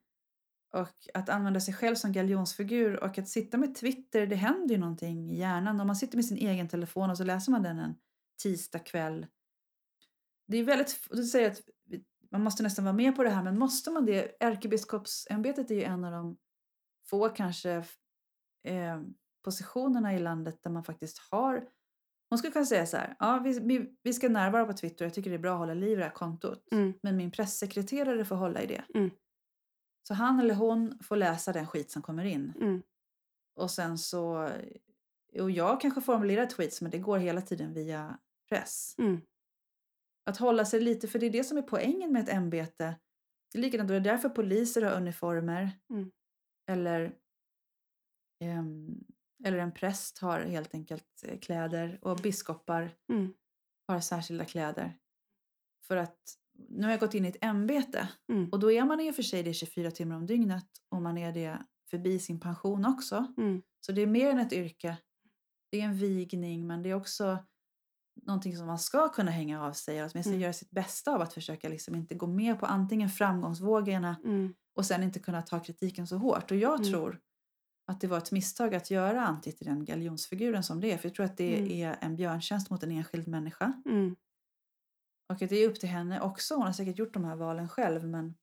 [0.72, 4.80] Och att använda sig själv som galjonsfigur och att sitta med Twitter, det händer ju
[4.80, 5.80] någonting i hjärnan.
[5.80, 7.94] Om man sitter med sin egen telefon och så läser man den en
[8.42, 9.26] tisdag kväll.
[10.46, 11.62] Det är väldigt, du säger att
[12.32, 14.36] man måste nästan vara med på det här, men måste man det?
[14.40, 16.36] Ärkebiskopsämbetet är ju en av de
[17.06, 17.70] få kanske
[18.64, 19.00] eh,
[19.44, 21.68] positionerna i landet där man faktiskt har
[22.32, 25.14] hon skulle kunna säga så här, ja vi, vi, vi ska närvara på Twitter, jag
[25.14, 26.68] tycker det är bra att hålla liv i det här kontot.
[26.72, 28.84] mm, Men min pressekreterare får hålla i det.
[28.94, 29.10] Mm.
[30.08, 32.52] Så han eller hon får läsa den skit som kommer in.
[32.60, 32.82] mm,
[33.56, 34.50] Och sen så...
[35.40, 38.18] Och jag kanske formulerar tweets men det går hela tiden via
[38.48, 38.94] press.
[40.24, 42.96] Att hålla sig lite, för det är det som är poängen med ett ämbete.
[43.52, 45.70] Det är likadant, det är därför poliser har uniformer.
[45.90, 46.10] Mm.
[46.70, 47.14] Eller...
[48.40, 49.04] ehm,
[49.44, 53.34] eller en präst har helt enkelt eh, kläder och biskopar Mm.
[53.86, 54.98] har särskilda kläder.
[55.86, 56.18] För att
[56.68, 58.48] nu har jag gått in i ett ämbete Mm.
[58.50, 61.18] och då är man i och för sig det 24 timmar om dygnet och man
[61.18, 61.58] är det
[61.90, 63.34] förbi sin pension också.
[63.36, 63.62] Mm.
[63.80, 64.96] Så det är mer än ett yrke.
[65.70, 67.38] Det är en vigning men det är också
[68.14, 70.42] någonting som man ska kunna hänga av sig och åtminstone Mm.
[70.42, 74.54] göra sitt bästa av att försöka liksom inte gå med på antingen framgångsvågorna Mm.
[74.74, 76.50] och sen inte kunna ta kritiken så hårt.
[76.50, 76.92] Och jag Mm.
[76.92, 77.20] tror
[77.86, 80.98] att det var ett misstag att göra Antti till den galjonsfiguren som det är.
[80.98, 81.70] För jag tror att det Mm.
[81.70, 83.72] är en björntjänst mot en enskild människa.
[83.86, 84.16] Mm.
[85.28, 86.54] Och att det är upp till henne också.
[86.54, 88.04] Hon har säkert gjort de här valen själv.
[88.04, 88.34] Men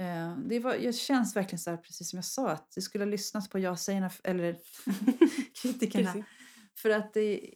[0.00, 3.04] eh, det, var, det känns verkligen så här, precis som jag sa, att det skulle
[3.04, 4.56] ha lyssnat på ja-sägarna, eller
[5.62, 6.24] kritikerna.
[6.76, 7.54] För att det,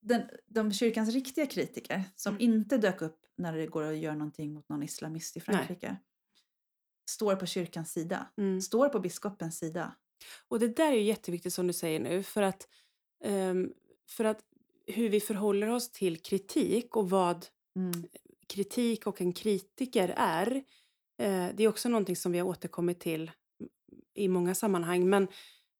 [0.00, 2.42] den, de kyrkans riktiga kritiker som Mm.
[2.54, 5.56] inte dök upp när det går att göra någonting mot någon islamist i Nej.
[5.56, 5.96] Frankrike.
[7.10, 8.26] Står på kyrkans sida.
[8.38, 8.60] Mm.
[8.60, 9.96] Står på biskopens sida.
[10.48, 12.68] Och det där är ju jätteviktigt som du säger nu för att,
[13.24, 13.72] ehm,
[14.08, 14.40] för att
[14.86, 18.08] hur vi förhåller oss till kritik och vad Mm.
[18.46, 20.56] kritik och en kritiker är.
[21.18, 23.30] Eh, det är också någonting som vi har återkommit till
[24.14, 25.08] i många sammanhang.
[25.08, 25.28] Men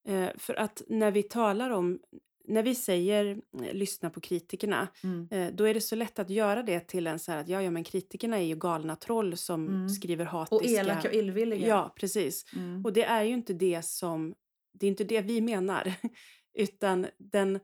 [0.08, 2.00] eh, för att när vi talar om,
[2.48, 3.26] när vi säger
[3.62, 5.28] eh, lyssna på kritikerna, Mm.
[5.30, 7.62] eh, då är det så lätt att göra det till en så här att ja,
[7.62, 9.88] ja men kritikerna är ju galna troll som Mm.
[9.88, 10.80] skriver Och hatiska...
[10.80, 11.68] elaka och illvilliga.
[11.68, 12.44] Ja, precis.
[12.56, 12.84] Mm.
[12.84, 14.34] Och det är ju inte det som,
[14.72, 15.92] det är inte det vi menar.
[16.54, 17.60] Utan den,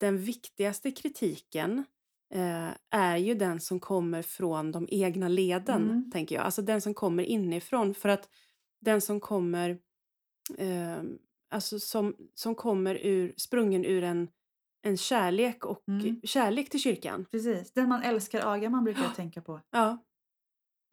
[0.00, 1.84] den viktigaste kritiken
[2.34, 6.10] eh, är ju den som kommer från de egna leden, Mm.
[6.10, 6.44] tänker jag.
[6.44, 7.94] Alltså den som kommer inifrån.
[7.94, 8.28] För att
[8.80, 9.70] den som kommer,
[10.58, 11.02] eh,
[11.50, 14.28] alltså som, som kommer ur, sprungen ur en,
[14.82, 16.20] en kärlek och Mm.
[16.24, 17.24] kärlek till kyrkan.
[17.30, 17.72] Precis.
[17.72, 19.60] Den man älskar agar man brukar jag tänka på.
[19.70, 19.98] Ja,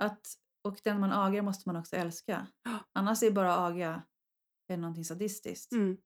[0.02, 0.28] Att,
[0.64, 2.48] och den man agar måste man också älska.
[2.64, 2.80] Ja.
[2.94, 4.02] Annars är bara aga
[4.68, 5.72] är någonting sadistiskt.
[5.74, 5.98] mm,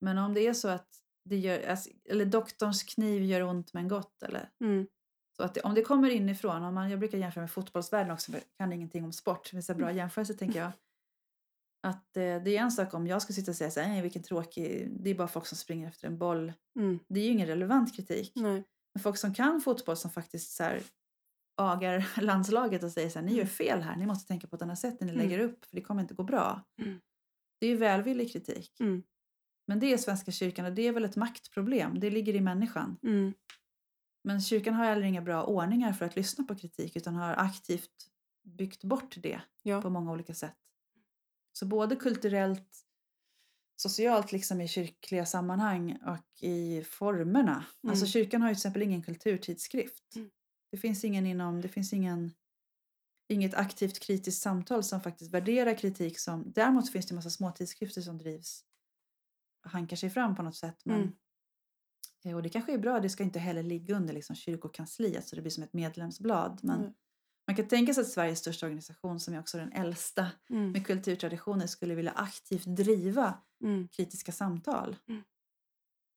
[0.00, 0.88] Men om det är så att
[1.24, 4.22] det gör, alltså, eller doktorns kniv gör ont men gott.
[4.22, 4.86] Eller, mm,
[5.36, 8.32] så att det, om det kommer inifrån, om man, jag brukar jämföra med fotbollsvärlden också,
[8.32, 9.52] jag kan ingenting om sport.
[9.52, 10.72] Är så bra jämförelse tänker jag.
[11.82, 14.02] Att eh, det är en sak om jag ska sitta och säga så här, "Nej,
[14.02, 16.52] vilken tråkig, det är bara folk som springer efter en boll.
[16.78, 18.32] mm, Det är ju ingen relevant kritik.
[18.36, 18.64] nej,
[18.94, 20.82] Men folk som kan fotboll som faktiskt så här,
[21.56, 23.48] agar landslaget och säger så här, ni gör Mm.
[23.48, 25.24] fel här, ni måste tänka på ett annat sätt när ni Mm.
[25.28, 26.62] lägger upp, för det kommer inte gå bra.
[26.82, 27.00] Mm.
[27.60, 28.80] Det är ju välvillig kritik.
[28.80, 29.02] mm,
[29.66, 32.96] Men det är Svenska kyrkan och det är väl ett maktproblem, det ligger i människan.
[33.02, 33.32] mm,
[34.24, 38.10] Men kyrkan har heller inga bra ordningar för att lyssna på kritik utan har aktivt
[38.42, 39.82] byggt bort det Ja.
[39.82, 40.56] på många olika sätt.
[41.58, 42.84] Så både kulturellt,
[43.76, 47.64] socialt liksom i kyrkliga sammanhang och i formerna.
[47.88, 48.08] Alltså Mm.
[48.12, 50.16] kyrkan har ju till exempel ingen kulturtidskrift.
[50.16, 50.30] Mm.
[50.70, 52.30] Det finns ingen inom, det finns ingen
[53.28, 57.50] inget aktivt kritiskt samtal som faktiskt värderar kritik som, däremot finns det en massa små
[57.52, 58.64] tidskrifter som drivs
[59.62, 60.84] hankar sig fram på något sätt.
[60.84, 61.12] Men, Mm.
[62.24, 65.36] eh, Och det kanske är bra, det ska inte heller ligga under liksom kyrkokansliet så
[65.36, 66.60] det blir som ett medlemsblad.
[66.62, 66.92] Men Mm.
[67.48, 70.86] Man kan tänka sig att Sveriges största organisation som är också den äldsta mm, med
[70.86, 74.96] kulturtraditioner skulle vilja aktivt driva mm, kritiska samtal.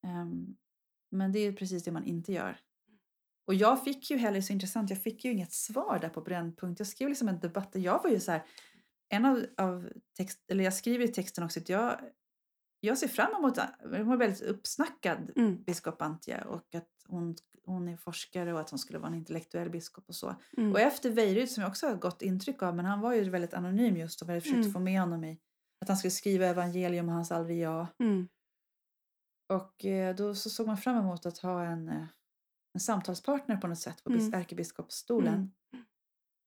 [0.08, 0.56] Ehm,
[1.12, 2.60] men det är precis det man inte gör.
[3.48, 6.80] Och jag fick ju heller, så intressant, jag fick ju inget svar där på Brännpunkt.
[6.80, 8.44] Jag skrev liksom en debatt där jag var ju så här,
[9.10, 12.00] en av, av text, eller jag skriver i texten också att jag,
[12.80, 17.88] jag ser fram emot, hon var väldigt uppsnackad mm, biskop Antje och att hon, hon
[17.88, 20.36] är forskare och att hon skulle vara en intellektuell biskop och så.
[20.58, 20.72] mm.
[20.72, 23.54] Och efter Weirud som jag också har gott intryck av, men han var ju väldigt
[23.54, 24.72] anonym just och hade försökt Mm.
[24.72, 25.40] få med honom i
[25.82, 27.88] att han skulle skriva evangelium och hans aldrig ja.
[28.00, 28.28] Mm,
[29.54, 32.06] Och eh, då så såg man fram emot att ha en, eh,
[32.74, 34.34] en samtalspartner på något sätt på Mm.
[34.34, 35.34] ärkebiskopsstolen.
[35.34, 35.52] Mm.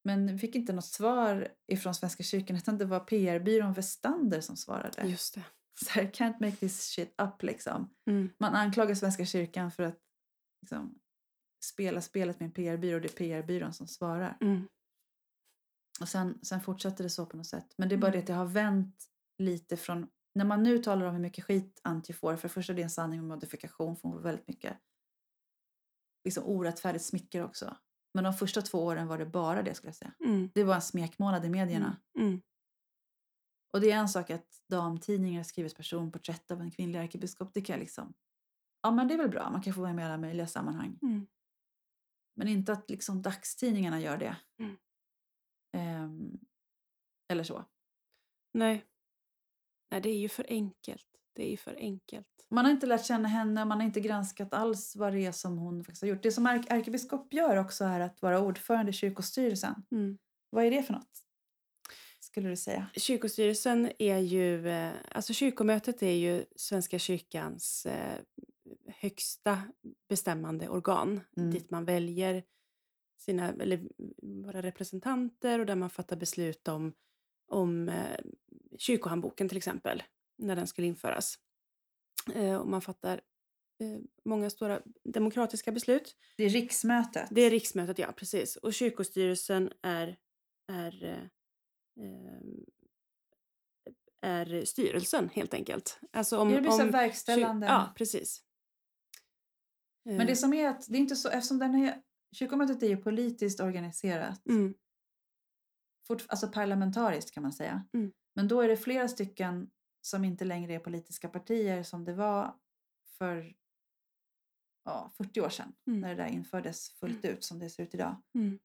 [0.05, 4.57] Men vi fick inte något svar ifrån Svenska kyrkan utan det var PR-byrån Westander som
[4.57, 5.07] svarade.
[5.09, 5.43] Just det.
[5.85, 7.91] Så här, can't make this shit up liksom.
[8.11, 9.99] Mm, Man anklagar Svenska kyrkan för att
[10.63, 10.99] liksom,
[11.65, 14.39] spela spelet med en PR-byrå och det är PR-byrån som svarar.
[14.41, 14.69] mm,
[16.01, 17.75] Och sen, sen fortsätter det så på något sätt.
[17.79, 18.13] Men det är bara Mm.
[18.13, 19.05] det att det har vänt
[19.39, 20.09] lite från...
[20.35, 22.85] När man nu talar om hur mycket skit Antje får, för det första det är
[22.85, 24.79] en sanning med modifikation, för hon får väldigt mycket
[26.25, 27.77] liksom orättfärdigt smicker också.
[28.15, 30.15] Men de första två åren var det bara det skulle jag säga.
[30.25, 31.97] mm, Det var en smekmånad i medierna.
[32.19, 32.41] mm,
[33.73, 37.55] Och det är en sak att damtidningar skriver personporträtt av en kvinnlig ärkebiskop.
[37.55, 38.15] Det kan jag liksom...
[38.83, 40.99] Ja men det är väl bra, man kan få vara med i alla möjliga sammanhang.
[41.03, 41.27] mm,
[42.35, 44.37] Men inte att liksom dagstidningarna gör det.
[44.59, 44.77] Mm.
[45.77, 46.39] Ehm,
[47.29, 47.65] eller så.
[48.55, 48.85] Nej.
[49.91, 51.07] Nej, det är ju för enkelt.
[51.33, 52.27] Det är ju för enkelt.
[52.51, 55.59] Man har inte lärt känna henne, man har inte granskat alls vad det är som
[55.59, 56.23] hon faktiskt har gjort.
[56.23, 59.75] Det som ärk- ärkebiskop gör också är att vara ordförande i kyrkostyrelsen.
[59.91, 60.19] Mm.
[60.51, 61.25] Vad är det för något?
[62.35, 62.87] skulle du säga?
[62.97, 68.19] Kyrkostyrelsen är ju, eh, alltså kyrkomötet är ju Svenska kyrkans eh,
[68.87, 69.63] högsta
[70.09, 71.51] bestämmande organ Mm.
[71.51, 72.45] dit man väljer
[73.17, 73.89] sina, eller
[74.23, 76.93] våra representanter och där man fattar beslut om,
[77.47, 78.19] om eh,
[78.79, 80.03] kyrkohandboken till exempel,
[80.39, 81.39] när den skulle införas.
[82.35, 83.21] Eh, och man fattar
[83.81, 86.17] eh, många stora demokratiska beslut.
[86.37, 87.29] Det är riksmötet.
[87.31, 88.57] Det är riksmötet, ja precis.
[88.57, 90.17] Och kyrkostyrelsen är,
[90.73, 92.65] är, eh, ehm,
[94.21, 96.01] är styrelsen helt enkelt.
[96.13, 97.67] Alltså om, det blir om, verkställande.
[97.67, 98.43] Ja, precis.
[100.05, 102.03] Men det som är att det är inte så, eftersom den är,
[102.37, 104.75] kyrkomötet är ju politiskt organiserat, mm,
[106.07, 107.85] fort, alltså parlamentariskt kan man säga.
[107.93, 108.13] Mm.
[108.35, 112.55] Men då är det flera stycken som inte längre är politiska partier som det var
[113.19, 113.55] för
[114.85, 116.01] ja, 40 år sedan Mm.
[116.01, 118.23] när det där infördes fullt ut som det ser ut idag.
[118.35, 118.59] mm,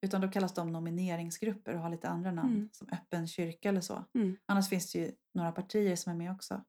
[0.00, 2.68] Utan då kallas de nomineringsgrupper och har lite andra namn Mm.
[2.72, 4.04] som öppen kyrka eller så.
[4.14, 6.64] mm, Annars finns det ju några partier som är med också.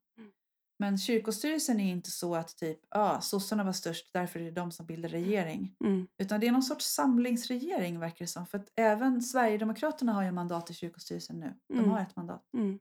[0.80, 4.72] Men kyrkostyrelsen är inte så att typ, ah, sossarna var störst, därför är det de
[4.72, 5.76] som bildar regering.
[5.84, 8.46] mm, Utan det är någon sorts samlingsregering verkar det som.
[8.48, 11.54] För att även Sverigedemokraterna har ju mandat i kyrkostyrelsen nu.
[11.68, 11.90] De Mm.
[11.92, 12.44] har ett mandat.
[12.54, 12.80] mm,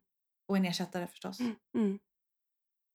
[0.49, 1.41] Och en ersättare förstås.
[1.41, 1.99] mm, mm,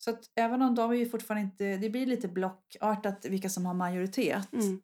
[0.03, 3.65] Så att även om de är ju fortfarande inte, det blir lite blockartat vilka som
[3.65, 4.53] har majoritet.
[4.53, 4.81] mm,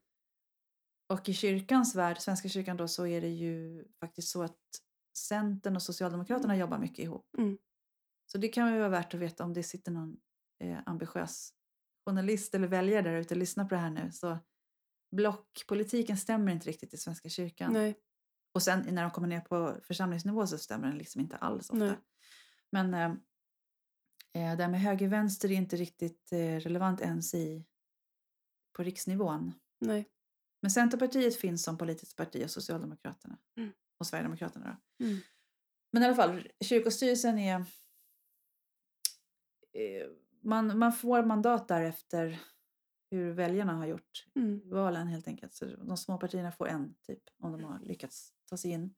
[1.14, 4.58] Och i kyrkans värld, Svenska kyrkan då, så är det ju faktiskt så att
[5.18, 7.26] Centern och Socialdemokraterna jobbar mycket ihop.
[7.38, 7.58] Mm.
[8.32, 10.18] Så det kan ju vara värt att veta om det sitter någon
[10.60, 11.54] eh, ambitiös
[12.06, 14.12] journalist eller väljare där ute och lyssnar på det här nu.
[14.12, 14.38] Så
[15.16, 17.74] blockpolitiken stämmer inte riktigt i Svenska kyrkan.
[17.74, 17.96] nej,
[18.54, 21.86] Och sen när de kommer ner på församlingsnivå så stämmer den liksom inte alls ofta.
[21.86, 21.98] Nej.
[22.72, 23.10] Men eh,
[24.34, 27.66] eh, det här med höger-vänster är inte riktigt eh, relevant ens i,
[28.76, 29.54] på riksnivån.
[29.80, 30.10] nej.
[30.62, 33.38] Men Centerpartiet finns som politiskt parti och Socialdemokraterna.
[33.58, 33.72] Mm.
[33.98, 34.66] Och Sverigedemokraterna
[35.00, 35.06] då.
[35.06, 35.20] Mm.
[35.92, 37.66] Men i alla fall, kyrkostyrelsen är...
[39.74, 40.08] eh,
[40.42, 42.40] Man, man får mandat därefter
[43.12, 45.54] hur väljarna har gjort Mm, valen helt enkelt.
[45.54, 48.96] Så de små partierna får en typ om de har lyckats ta sig in.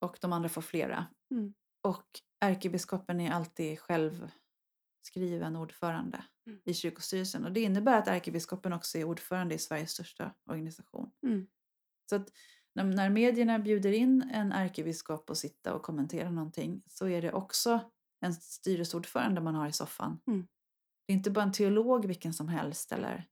[0.00, 1.06] Och de andra får flera.
[1.30, 1.54] Mm.
[1.82, 6.60] Och ärkebiskopen är alltid självskriven ordförande Mm.
[6.64, 7.44] i kyrkostyrelsen.
[7.44, 11.10] Och det innebär att ärkebiskopen också är ordförande i Sveriges största organisation.
[11.22, 11.46] Mm.
[12.10, 12.32] Så att
[12.74, 17.32] när, när medierna bjuder in en ärkebiskop att sitta och kommentera någonting så är det
[17.32, 20.20] också en styrelseordförande man har i soffan.
[20.26, 20.46] Mm.
[21.06, 22.92] Det är inte bara en teolog vilken som helst.
[22.92, 23.28] Eller...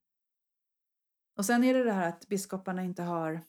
[1.37, 3.41] Och sen är det det här att biskoparna inte har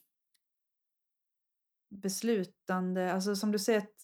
[1.94, 3.94] beslutande, alltså som du säger att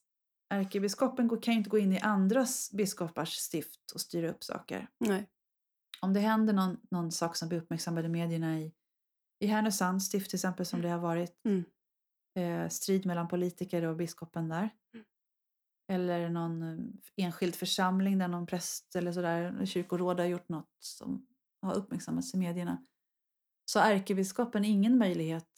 [0.49, 4.89] ärkebiskopen kan ju inte gå in i andras biskopars stift och styra upp saker.
[4.99, 5.31] nej.
[6.01, 8.75] Om det händer någon, någon sak som blir uppmärksammad i medierna i,
[9.39, 11.65] i Härnösands stift till exempel som det har varit, Mm.
[12.39, 14.71] eh, strid mellan politiker och biskopen där.
[14.95, 15.07] Mm.
[15.89, 21.27] Eller någon eh, enskild församling där någon präst eller sådär, kyrkoråd har gjort något som
[21.63, 22.87] har uppmärksammats i medierna.
[23.65, 25.49] Så ärkebiskopen ingen möjlighet,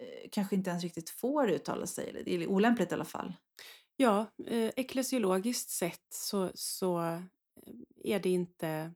[0.00, 3.32] eh, kanske inte ens riktigt får uttala sig, eller det är olämpligt i alla fall.
[3.96, 7.22] Ja, eh, eklesiologiskt sett så, så eh,
[8.04, 8.92] är det inte...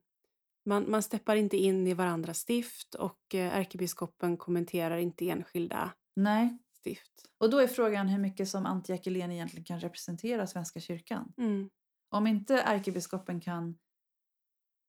[0.65, 7.13] Man, man steppar inte in i varandras stift och ärkebiskopen kommenterar inte enskilda Nej, stift.
[7.39, 11.33] och då är frågan hur mycket som Antje Jackelén egentligen kan representera Svenska kyrkan.
[11.39, 11.71] Mm.
[12.11, 13.79] Om inte ärkebiskopen kan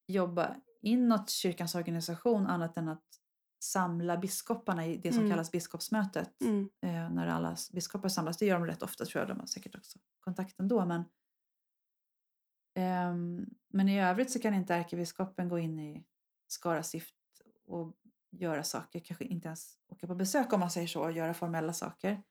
[0.08, 3.04] jobba inåt kyrkans organisation annat än att
[3.64, 5.32] samla biskoparna i det som Mm.
[5.32, 6.42] kallas biskopsmötet.
[6.42, 6.70] Mm.
[6.82, 8.38] Eh, när alla biskopar samlas.
[8.38, 9.28] Det gör de rätt ofta tror jag.
[9.28, 10.86] De har säkert också kontakt ändå.
[10.86, 11.04] Men,
[12.74, 16.06] ehm, men i övrigt så kan inte ärkebiskopen gå in i
[16.48, 17.16] Skara stift
[17.66, 17.94] och
[18.32, 19.00] göra saker.
[19.00, 22.24] Kanske inte ens åka på besök om man säger så och göra formella saker.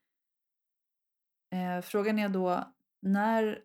[1.51, 3.63] Eh, frågan är då när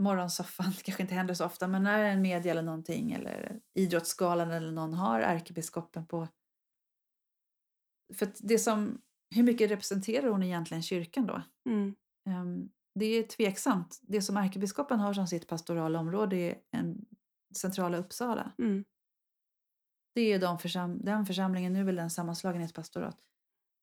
[0.00, 4.50] morgonsoffan, det kanske inte händer så ofta, men när en media eller någonting eller Idrottsgalan
[4.50, 6.28] eller någon har ärkebiskopen på...
[8.14, 9.00] För det som,
[9.34, 11.42] hur mycket representerar hon egentligen kyrkan då?
[11.66, 11.94] Mm.
[12.28, 14.00] Ehm, det är tveksamt.
[14.02, 17.06] Det som ärkebiskopen har som sitt pastorala område är en
[17.56, 18.52] centrala Uppsala.
[18.58, 18.84] Mm.
[20.12, 23.18] Det är de försam, den församlingen, nu är väl den sammanslagen i ett pastorat,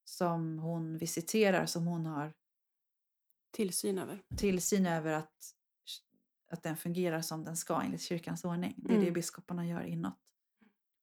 [0.03, 2.33] som hon visiterar, som hon har
[3.51, 4.23] Tillsyn över.
[4.37, 5.53] tillsyn över att,
[6.51, 8.73] att den fungerar som den ska enligt kyrkans ordning.
[8.77, 9.13] Det är det Mm.
[9.13, 10.17] biskoparna gör inåt.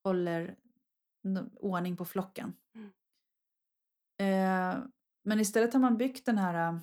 [0.04, 0.56] Håller
[1.54, 2.56] ordning på flocken.
[2.74, 2.90] Mm.
[4.18, 4.84] Eh,
[5.24, 6.68] men istället har man byggt den här...
[6.74, 6.80] eh,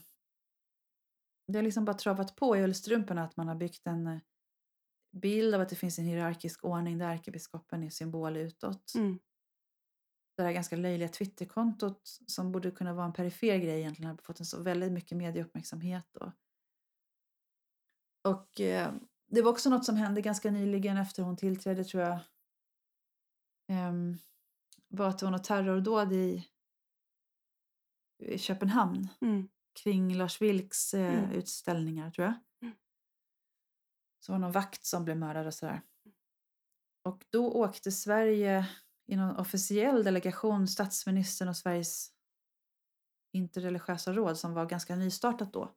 [1.48, 4.22] Det har liksom bara travat på i ullstrumporna att man har byggt en
[5.12, 8.94] bild av att det finns en hierarkisk ordning där ärkebiskopen är symbol utåt.
[8.96, 9.20] Mm.
[10.38, 14.40] det här ganska löjliga Twitterkontot som borde kunna vara en perifer grej egentligen har fått
[14.40, 16.16] en så väldigt mycket medieuppmärksamhet.
[16.18, 16.32] Och,
[18.24, 18.94] och eh,
[19.28, 22.14] det var också något som hände ganska nyligen efter hon tillträdde tror jag.
[23.70, 23.94] Eh,
[24.88, 26.48] var att det var något terrordåd i,
[28.24, 29.50] i Köpenhamn Mm.
[29.84, 31.32] kring Lars Vilks eh, Mm.
[31.32, 32.34] utställningar tror jag.
[34.22, 34.26] Mm.
[34.26, 35.82] Så var det någon vakt som blev mördad och sådär.
[37.04, 38.70] Och då åkte Sverige
[39.08, 42.12] i någon officiell delegation, statsministern och Sveriges
[43.34, 45.76] interreligiösa råd som var ganska nystartat då.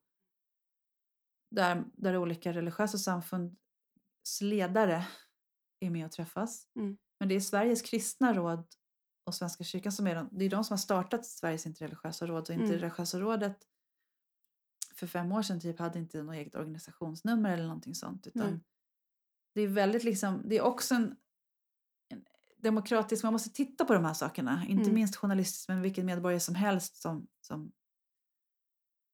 [1.51, 3.57] Där, där olika religiösa samfunds
[4.41, 5.07] ledare
[5.81, 6.69] är med och träffas.
[6.77, 6.97] Mm.
[7.21, 8.67] Men det är Sveriges kristna råd
[9.27, 12.43] och Svenska kyrkan som är de, det är de som har startat Sveriges interreligiösa råd.
[12.43, 12.65] Och Mm.
[12.65, 13.57] interreligiösa rådet
[14.97, 18.27] för fem år sedan typ hade inte något eget organisationsnummer eller någonting sånt.
[18.27, 18.61] Utan Nej.
[19.55, 21.17] det är väldigt liksom, det är också en,
[22.09, 22.25] en
[22.57, 24.65] demokratisk, man måste titta på de här sakerna.
[24.69, 24.95] Inte Mm.
[24.95, 27.73] minst journalistiskt men vilken medborgare som helst som, som,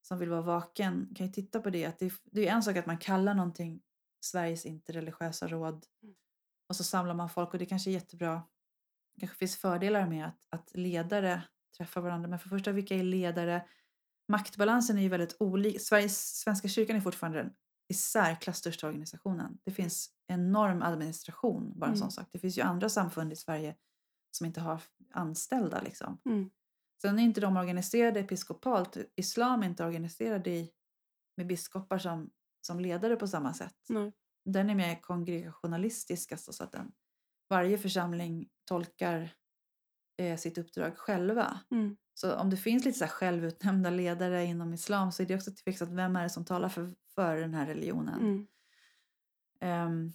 [0.01, 1.85] som vill vara vaken kan ju titta på det.
[1.85, 3.81] Att det, är- det är en sak att man kallar någonting
[4.23, 6.15] Sveriges interreligiösa råd Mm.
[6.69, 8.41] och så samlar man folk och det kanske är jättebra.
[9.13, 11.43] Det kanske finns fördelar med att, att ledare
[11.77, 12.29] träffar varandra.
[12.29, 13.67] Men för första, vilka är ledare?
[14.31, 15.79] Maktbalansen är ju väldigt olika.
[15.79, 17.53] Sveriges, Svenska kyrkan är fortfarande den
[17.87, 19.57] i särklass största organisationen.
[19.63, 21.97] Det finns enorm administration, bara en Mm.
[21.99, 22.27] sån sak.
[22.31, 23.75] Det finns ju andra samfund i Sverige
[24.31, 24.81] som inte har
[25.13, 25.81] anställda.
[25.81, 26.17] Liksom.
[26.25, 26.49] Mm.
[27.01, 28.97] Sen är inte de organiserade episkopalt.
[29.15, 30.71] Islam är inte organiserad i,
[31.37, 32.29] med biskopar som,
[32.67, 33.75] som ledare på samma sätt.
[33.89, 34.13] Nej.
[34.45, 36.91] Den är mer kongregationalistisk, alltså, så att den,
[37.49, 39.35] varje församling tolkar
[40.17, 41.59] eh, sitt uppdrag själva.
[41.71, 41.97] Mm.
[42.13, 45.91] Så om det finns lite så självutnämnda ledare inom islam så är det också tveksamt
[45.91, 48.19] vem är det som talar för, för den här religionen.
[48.21, 48.47] Mm.
[49.59, 50.11] Ehm,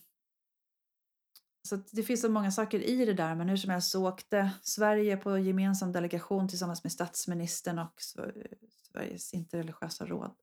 [1.69, 4.51] så det finns så många saker i det där men hur som helst så åkte
[4.63, 8.55] Sverige på gemensam delegation tillsammans med statsministern och Sve-
[8.93, 10.35] Sveriges interreligiösa råd.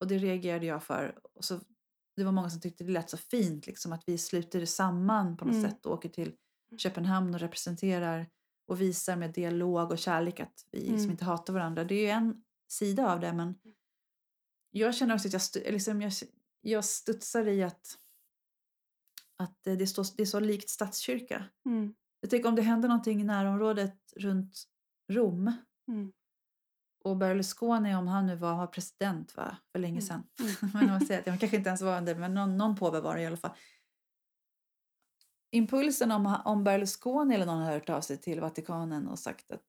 [0.00, 1.18] Och det reagerade jag för.
[1.34, 1.60] Och så,
[2.16, 5.44] det var många som tyckte det lät så fint liksom, att vi sluter samman på
[5.44, 5.70] något Mm.
[5.70, 6.36] sätt och åker till
[6.78, 8.26] Köpenhamn och representerar
[8.70, 11.00] och visar med dialog och kärlek att vi Mm.
[11.00, 11.84] som inte hatar varandra.
[11.84, 13.54] Det är ju en sida av det men
[14.70, 16.12] jag känner också att jag, liksom jag,
[16.60, 17.98] jag studsar i att,
[19.36, 21.44] att eh, det, står, det är så likt statskyrka.
[21.66, 21.94] Mm.
[22.20, 24.62] Jag tänker om det händer någonting i närområdet runt
[25.10, 25.52] Rom
[25.88, 26.12] Mm.
[27.04, 30.02] och Berlusconi om han nu var, var president va, för länge Mm.
[30.02, 30.22] sedan.
[30.40, 30.52] Mm.
[30.74, 33.14] men man säger att han kanske inte ens var det men någon, någon påve var
[33.14, 33.56] det i alla fall.
[35.50, 39.62] Impulsen om, om Berlusconi eller någon har hört av sig till Vatikanen och sagt att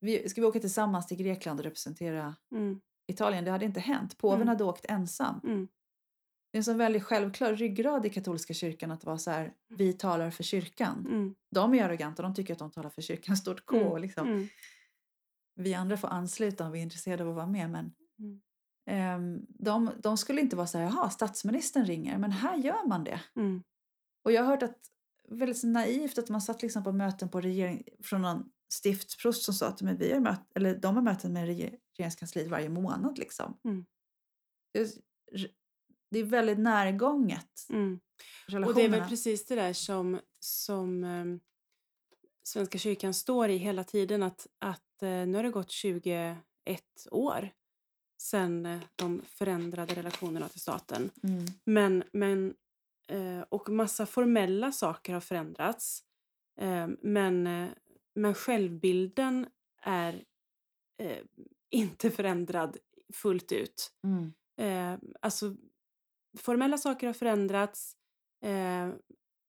[0.00, 2.80] vi, ska vi åka tillsammans till Grekland och representera Mm.
[3.06, 3.44] Italien?
[3.44, 4.18] Det hade inte hänt.
[4.18, 4.48] Påven Mm.
[4.48, 5.40] hade åkt ensam.
[5.44, 5.68] Mm.
[6.52, 9.92] Det är en sån väldigt självklar ryggrad i katolska kyrkan att vara så här, vi
[9.92, 11.06] talar för kyrkan.
[11.10, 11.34] Mm.
[11.50, 13.76] De är arroganta, de tycker att de talar för kyrkan, stort K.
[13.76, 14.02] Mm.
[14.02, 14.28] Liksom.
[14.28, 14.48] Mm.
[15.54, 17.70] Vi andra får ansluta om vi är intresserade av att vara med.
[17.70, 18.40] Men Mm.
[18.86, 23.04] ehm, de, de skulle inte vara så här, jaha, statsministern ringer, men här gör man
[23.04, 23.20] det.
[23.36, 23.62] Mm.
[24.24, 24.78] Och jag har hört att
[25.28, 29.66] väldigt naivt att man satt liksom på möten på regering, från någon stiftsprost som sa
[29.66, 33.18] att men vi har möt, eller de har möten med reger- regeringskansliet varje månad.
[33.18, 33.58] Liksom.
[33.64, 33.84] Mm.
[36.10, 37.66] Det, är, väldigt närgånget.
[37.70, 38.00] Mm.
[38.66, 41.40] Och det är väl precis det där som, som ehm,
[42.42, 44.22] Svenska kyrkan står i hela tiden.
[44.22, 46.36] Att, att eh, nu har det gått 21
[47.10, 47.50] år
[48.18, 51.10] sedan eh, de förändrade relationerna till staten.
[51.22, 51.46] Mm.
[51.64, 52.54] Men, men,
[53.48, 56.04] och massa formella saker har förändrats.
[56.60, 57.68] Eh, men, eh,
[58.14, 59.46] men självbilden
[59.82, 60.24] är
[60.98, 61.18] eh,
[61.70, 62.76] inte förändrad
[63.14, 63.92] fullt ut.
[64.04, 64.32] Mm.
[64.56, 65.56] Eh, alltså,
[66.38, 67.96] formella saker har förändrats.
[68.44, 68.88] Eh,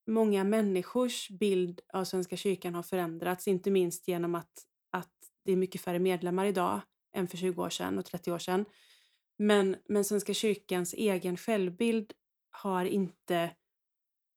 [0.07, 5.55] många människors bild av Svenska kyrkan har förändrats, inte minst genom att, att det är
[5.57, 6.81] mycket färre medlemmar idag
[7.15, 8.65] än för 20 år sedan och 30 år sedan.
[9.37, 12.13] Men, men Svenska kyrkans egen självbild
[12.55, 13.51] har inte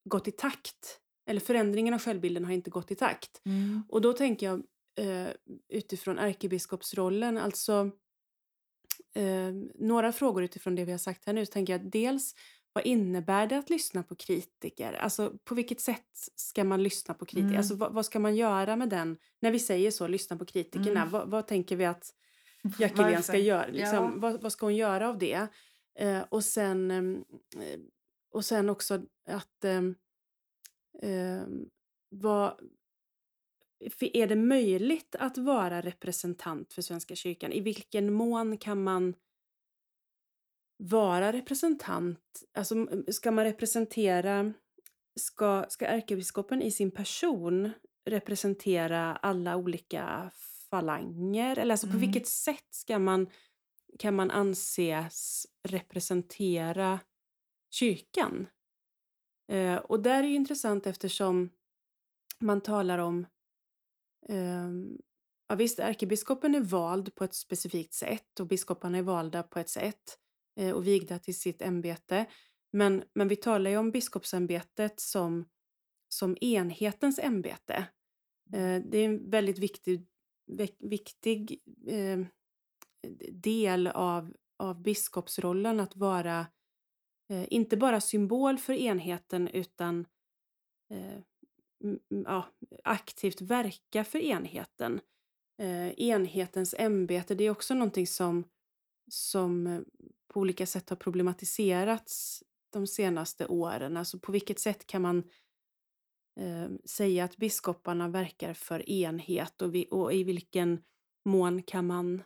[0.05, 1.01] gått i takt.
[1.27, 3.41] Eller förändringen av självbilden har inte gått i takt.
[3.45, 3.83] Mm.
[3.89, 4.63] Och då tänker jag
[4.99, 5.29] eh,
[5.69, 7.91] utifrån ärkebiskopsrollen, alltså
[9.15, 11.47] eh, några frågor utifrån det vi har sagt här nu.
[11.47, 12.35] Så tänker jag dels,
[12.73, 14.93] vad innebär det att lyssna på kritiker?
[14.93, 16.07] Alltså på vilket sätt
[16.37, 17.47] ska man lyssna på kritiker?
[17.49, 17.59] Mm.
[17.59, 19.17] Alltså vad, vad ska man göra med den?
[19.41, 21.11] När vi säger så, lyssna på kritikerna, Mm.
[21.11, 22.15] vad, vad tänker vi att
[22.79, 23.67] Jacqueline ska göra?
[23.67, 24.13] Liksom, Ja.
[24.17, 25.47] vad, vad ska hon göra av det?
[25.99, 27.79] Eh, och, sen, eh,
[28.31, 29.95] och sen också att ehm,
[32.09, 32.61] vad,
[34.01, 37.53] är det möjligt att vara representant för Svenska kyrkan?
[37.53, 39.15] I vilken mån kan man
[40.77, 42.45] vara representant?
[42.55, 44.53] Alltså, ska man representera...
[45.21, 47.71] Ska, ska ärkebiskopen i sin person
[48.05, 50.31] representera alla olika
[50.71, 51.59] falanger?
[51.59, 52.01] Eller alltså på Mm.
[52.01, 53.27] vilket sätt ska man,
[53.99, 57.01] kan man anses representera
[57.71, 58.47] kyrkan?
[59.53, 61.51] Eh, och där är det intressant eftersom
[62.41, 63.27] man talar om
[64.29, 64.69] eh,
[65.51, 69.69] Ja, visst, ärkebiskopen är vald på ett specifikt sätt och biskoparna är valda på ett
[69.69, 70.19] sätt
[70.57, 72.27] eh, och vigda till sitt ämbete.
[72.73, 75.49] Men, men vi talar ju om biskopsämbetet som,
[76.09, 77.75] som enhetens ämbete.
[78.53, 80.07] Eh, det är en väldigt viktig,
[80.79, 82.19] viktig eh,
[83.33, 86.47] del av, av biskopsrollen att vara eh,
[87.31, 90.07] Eh, inte bara symbol för enheten utan
[90.91, 91.19] eh,
[92.09, 92.47] ja,
[92.85, 95.01] aktivt verka för enheten.
[95.59, 98.45] Eh, enhetens ämbete, det är också någonting som,
[99.11, 99.81] som eh,
[100.29, 103.97] på olika sätt har problematiserats de senaste åren.
[103.97, 105.19] Alltså på vilket sätt kan man
[106.41, 110.83] eh, säga att biskoparna verkar för enhet och, vi, och i vilken
[111.25, 112.23] mån kan man,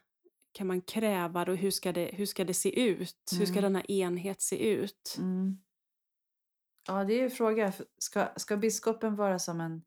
[0.52, 3.30] kan man kräva och hur ska det, hur ska det se ut?
[3.38, 3.62] Hur ska Mm.
[3.72, 5.14] denna enhet se ut?
[5.18, 5.58] Mm.
[6.88, 7.72] Ja, det är ju en fråga.
[7.98, 9.82] Ska, ska biskopen vara som en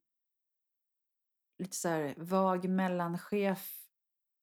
[1.60, 3.82] lite så här vag mellanchef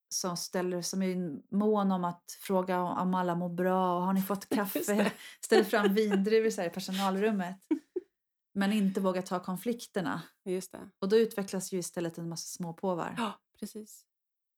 [0.08, 1.16] som ställer som är
[1.56, 5.12] mån om att fråga om, alla mår bra och har ni fått kaffe?
[5.40, 7.56] Ställer fram vindruvor i personalrummet.
[8.54, 10.22] Men inte vågar ta konflikterna.
[10.44, 10.90] Just det.
[10.98, 13.14] Och då utvecklas ju istället en massa småpåvar.
[13.16, 14.04] Ja, precis.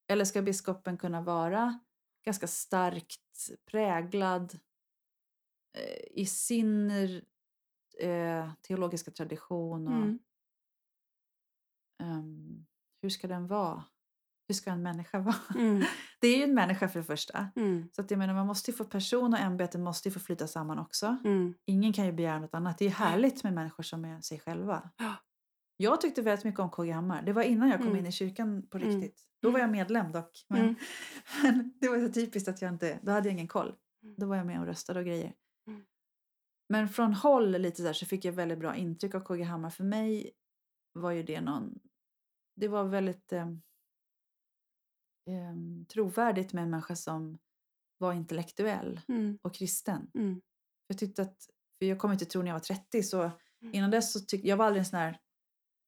[0.07, 1.79] Eller ska biskopen kunna vara
[2.25, 4.59] ganska starkt präglad
[5.77, 6.91] eh, i sin
[7.99, 9.87] eh, teologiska tradition?
[9.87, 10.19] Och, Mm.
[12.03, 12.65] ehm,
[13.01, 13.83] hur ska den vara?
[14.47, 15.35] Hur ska en människa vara?
[15.55, 15.83] Mm.
[16.21, 17.49] Det är ju en människa för det första.
[17.55, 17.89] Mm.
[17.91, 20.47] Så att jag menar, man måste ju få person och ämbete måste ju få flyta
[20.47, 21.17] samman också.
[21.25, 21.53] Mm.
[21.65, 22.77] Ingen kan ju begära något annat.
[22.77, 24.89] Det är ju härligt med människor som är sig själva.
[25.77, 25.89] Ja.
[25.89, 27.21] Jag tyckte väldigt mycket om KG Hammar.
[27.21, 27.99] Det var innan jag kom Mm.
[27.99, 28.89] in i kyrkan på Mm.
[28.89, 29.21] riktigt.
[29.41, 30.45] Då var jag medlem dock.
[30.49, 30.75] Men, Mm.
[31.43, 33.75] men det var så typiskt att jag inte, då hade jag ingen koll.
[34.03, 34.15] Mm.
[34.17, 35.33] Då var jag med och röstade och grejer.
[35.67, 35.85] Mm.
[36.69, 39.69] Men från håll lite där så fick jag väldigt bra intryck av KG Hammar.
[39.69, 40.31] För mig
[40.93, 41.79] var ju det någon,
[42.55, 43.47] det var väldigt eh,
[45.29, 45.55] eh,
[45.93, 47.37] trovärdigt med en människa som
[47.97, 49.37] var intellektuell Mm.
[49.41, 50.11] och kristen.
[50.13, 50.41] Mm.
[50.87, 51.49] Jag tyckte att,
[51.79, 53.21] för jag kom inte till tro när jag var 30 så
[53.61, 53.73] Mm.
[53.75, 55.19] innan dess så tyckte jag var aldrig en sån här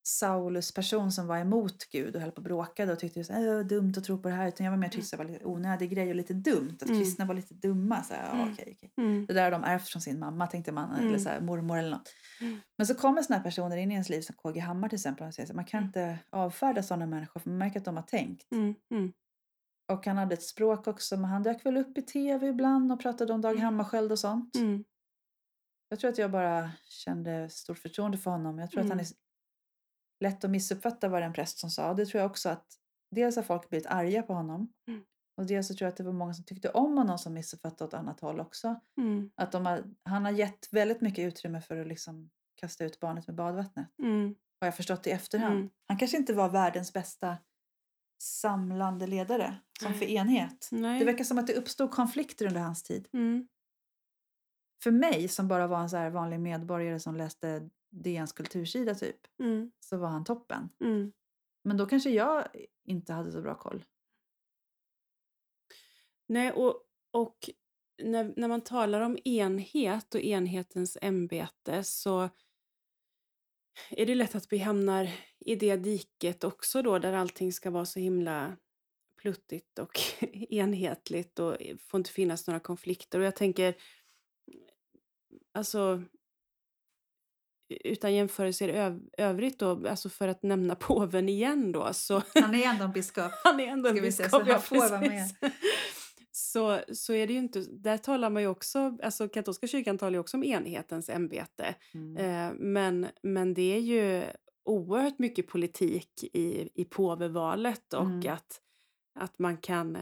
[0.08, 3.64] Saulus-person som var emot Gud och höll på och bråkade och tyckte att det var
[3.64, 4.47] dumt att tro på det här.
[4.47, 6.78] Utan jag var mer att det var lite onödig grej och lite dumt.
[6.82, 6.99] Att Mm.
[7.01, 8.03] kristna var lite dumma.
[8.03, 8.53] Så här, Mm.
[8.53, 8.93] okej, okej.
[8.97, 9.26] Mm.
[9.26, 10.91] Det där har de ärvt från sin mamma tänkte man.
[10.95, 11.20] Eller Mm.
[11.20, 12.10] så här, mormor eller något.
[12.41, 12.60] Mm.
[12.78, 15.28] Men så kommer såna här personer in i ens liv som KG Hammar till exempel.
[15.28, 15.88] Och säger så man kan Mm.
[15.88, 18.51] inte avfärda sådana människor för man märker att de har tänkt.
[18.51, 18.76] Mm.
[18.91, 19.14] Mm.
[19.91, 21.16] Och han hade ett språk också.
[21.18, 23.64] Men han dök väl upp i tv ibland och pratade om Dag Mm.
[23.64, 24.55] Hammarskjöld och sånt.
[24.55, 24.84] Mm.
[25.89, 28.60] Jag tror att jag bara kände stort förtroende för honom.
[28.60, 29.14] Jag tror att han är Mm.
[30.20, 31.93] Lätt att missuppfatta var det en präst som sa.
[31.93, 32.65] Det tror jag också att
[33.15, 34.74] dels har folk blivit arga på honom.
[34.88, 35.03] Mm.
[35.38, 37.88] Och dels så tror jag att det var många som tyckte om honom som missuppfattade
[37.88, 38.80] åt annat håll också.
[38.97, 39.32] Mm.
[39.36, 43.28] Att de har, han har gett väldigt mycket utrymme för att liksom kasta ut barnet
[43.28, 43.88] med badvattnet.
[43.99, 44.36] Mm.
[44.61, 45.55] Har jag förstått i efterhand.
[45.55, 45.70] Mm.
[45.88, 47.38] Han kanske inte var världens bästa
[48.22, 50.70] samlande ledare som för enhet.
[50.72, 50.99] Nej.
[50.99, 53.07] Det verkar som att det uppstod konflikter under hans tid.
[53.13, 53.47] Mm.
[54.84, 59.39] För mig som bara var en så vanlig medborgare som läste DNs kultursida typ.
[59.39, 59.71] Mm.
[59.79, 60.69] så var han toppen.
[60.79, 61.11] Mm.
[61.63, 62.47] Men då kanske jag
[62.83, 63.85] inte hade så bra koll.
[66.27, 67.49] Nej, och, och
[68.03, 72.29] när, när man talar om enhet och enhetens ämbete så
[73.89, 75.09] är det lätt att vi hamnar
[75.39, 78.57] i det diket också då där allting ska vara så himla
[79.17, 79.99] pluttigt och
[80.49, 83.19] enhetligt och får inte finnas några konflikter.
[83.19, 83.75] Och jag tänker,
[85.51, 86.03] alltså
[87.70, 92.63] utan jämförelser öv övrigt då, alltså för att nämna påven igen då, så Han är
[92.63, 93.32] ändå en biskop.
[93.43, 94.30] han är ändå en biskop.
[94.30, 95.36] så ja, precis.
[96.32, 100.11] Så, så är det ju inte, där talar man ju också, alltså katolska kyrkan talar
[100.11, 101.76] ju också om enhetens ämbete.
[101.93, 102.18] Mm.
[102.18, 104.24] Eh, men, men det är ju
[104.65, 108.34] oerhört mycket politik i, i påvevalet och Mm.
[108.34, 108.61] att,
[109.20, 110.01] att man, kan, eh,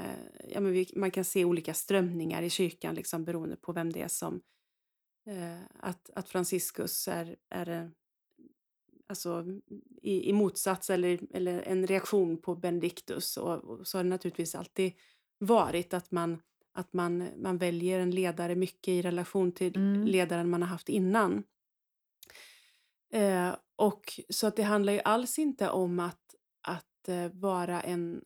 [0.50, 4.02] ja, men vi, man kan se olika strömningar i kyrkan liksom, beroende på vem det
[4.02, 4.42] är som...
[5.26, 7.88] Eh, att, att Franciscus är, är eh,
[9.08, 9.46] alltså,
[10.02, 13.38] i, i motsats eller, eller en reaktion på Benedictus.
[13.38, 14.94] Och, och så har det naturligtvis alltid
[15.40, 16.42] varit att man,
[16.74, 20.06] att man, man väljer en ledare mycket i relation till Mm.
[20.06, 21.44] ledaren man har haft innan.
[23.14, 28.22] Eh, och så att det handlar ju alls inte om att, att eh, vara en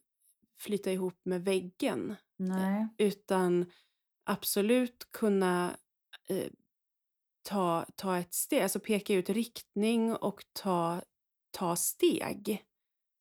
[0.60, 2.88] flyta ihop med väggen Nej.
[2.98, 3.66] utan
[4.24, 5.78] absolut kunna
[6.30, 6.52] eh,
[7.44, 11.02] ta, ta ett steg, alltså peka ut riktning och ta,
[11.52, 12.66] ta steg.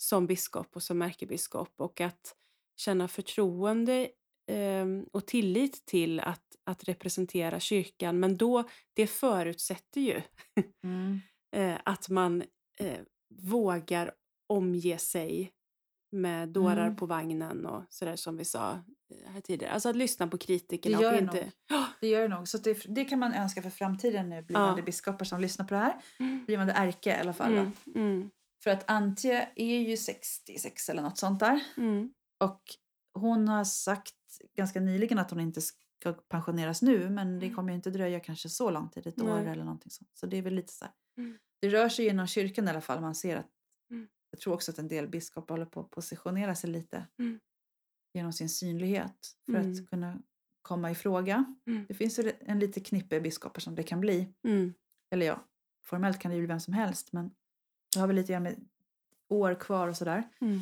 [0.03, 2.35] som biskop och som ärkebiskop och att
[2.77, 4.11] känna förtroende
[4.51, 8.21] eh, och tillit till att, att representera kyrkan.
[8.21, 10.23] Men då, det förutsätter ju
[10.85, 11.21] Mm.
[11.57, 12.43] eh, att man
[12.81, 13.01] eh,
[13.35, 14.13] vågar
[14.47, 15.53] omge sig
[16.11, 16.97] med dårar Mm.
[16.97, 19.73] på vagnen och sådär som vi sa eh, här tidigare.
[19.73, 21.45] Alltså att lyssna på kritikerna Det gör det inte...
[21.71, 21.85] nog.
[22.01, 22.49] Det gör det nog.
[22.49, 24.85] Så det, det kan man önska för framtiden nu, blivande Ja.
[24.85, 25.97] biskopar som lyssnar på det här.
[26.21, 26.45] Mm.
[26.45, 27.53] Blivande ärke i alla fall.
[27.53, 28.31] Mm, mm,
[28.65, 31.61] För att Antje är ju 66 eller något sånt där.
[31.77, 32.13] mm,
[32.45, 32.63] Och
[33.15, 34.15] hon har sagt
[34.57, 37.11] ganska nyligen att hon inte ska pensioneras nu.
[37.11, 37.57] Men det Mm.
[37.57, 39.33] kommer ju inte dröja kanske så lång tid, ett Nej.
[39.33, 40.11] år eller någonting sånt.
[40.15, 40.95] Så det är väl lite så här.
[41.61, 43.01] Det rör sig inom kyrkan i alla fall.
[43.01, 43.47] Man ser att.
[44.31, 47.41] Jag tror också att en del biskopar håller på att positionera sig lite Mm.
[48.15, 49.73] genom sin synlighet för Mm.
[49.73, 50.23] att kunna
[50.63, 51.55] komma i fråga.
[51.67, 51.87] Mm.
[51.89, 54.35] Det finns en lite knippe biskopar som det kan bli.
[54.45, 54.75] mm,
[55.11, 55.45] Eller ja,
[55.85, 57.31] formellt kan det ju bli vem som helst men
[57.95, 58.69] det har väl lite grann med
[59.29, 60.29] år kvar och sådär.
[60.41, 60.61] mm,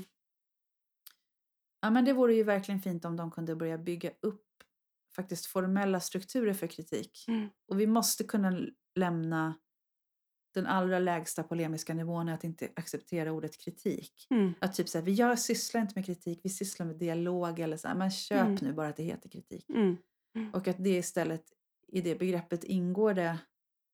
[1.81, 4.43] Ja, men det vore ju verkligen fint om de kunde börja bygga upp
[5.17, 7.25] faktiskt formella strukturer för kritik.
[7.29, 8.61] mm, Och vi måste kunna
[8.95, 9.55] lämna
[10.61, 14.27] den allra lägsta polemiska nivån är att inte acceptera ordet kritik.
[14.31, 17.89] mm, Att typ säga, jag sysslar inte med kritik, vi sysslar med dialog eller så
[17.89, 18.59] här, men köp Mm.
[18.63, 19.69] nu bara att det heter kritik.
[19.71, 19.97] mm,
[20.53, 21.43] Och att det istället,
[21.89, 23.39] i det begreppet ingår det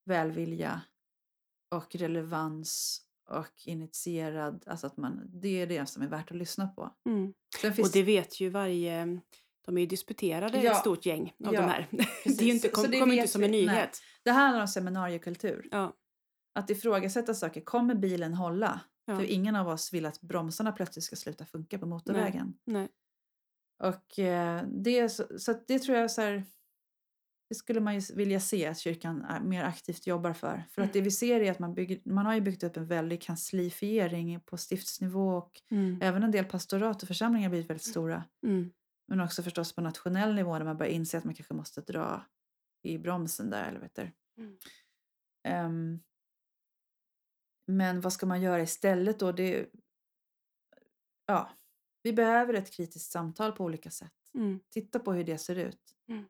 [0.05, 0.81] välvilja
[1.71, 6.67] och relevans och initierad, alltså att man, det är det som är värt att lyssna
[6.69, 6.91] på.
[7.07, 7.33] mm.
[7.61, 9.21] Sen Och finns, det vet ju varje...
[9.65, 10.71] De är ju disputerade Ja.
[10.73, 11.87] ett stort gäng av Ja, de här.
[11.91, 12.43] det är precis.
[12.43, 13.67] inte, Så kom, det kommer inte som en vi.
[13.67, 13.75] Nej.
[13.75, 14.03] nyhet.
[14.25, 15.69] det handlar om seminariekultur.
[15.71, 15.93] Ja,
[16.53, 18.81] Att ifrågasätta saker, kommer bilen hålla?
[19.05, 19.17] Ja.
[19.17, 22.55] För ingen av oss vill att bromsarna plötsligt ska sluta funka på motorvägen.
[22.65, 22.89] nej.
[23.83, 26.45] Och eh, det, är så, så det tror jag så här,
[27.49, 30.65] det skulle man ju vilja se att kyrkan är, mer aktivt jobbar för.
[30.71, 32.87] För att det vi ser är att man, bygger, man har ju byggt upp en
[32.87, 37.87] väldig kanslifiering på stiftsnivå och Mm, även en del pastorat och församlingar har blivit väldigt
[37.87, 38.25] stora.
[38.47, 38.71] mm,
[39.09, 42.27] Men också förstås på nationell nivå där man börjar inse att man kanske måste dra
[42.83, 43.69] i bromsen där.
[43.69, 44.11] Eller vet du.
[44.43, 44.59] Mm.
[47.67, 49.33] Men vad ska man göra istället då?
[49.33, 49.67] Det,
[51.27, 51.51] ja,
[52.03, 54.13] vi behöver ett kritiskt samtal på olika sätt.
[54.35, 55.95] mm, Titta på hur det ser ut.
[56.09, 56.25] Mm.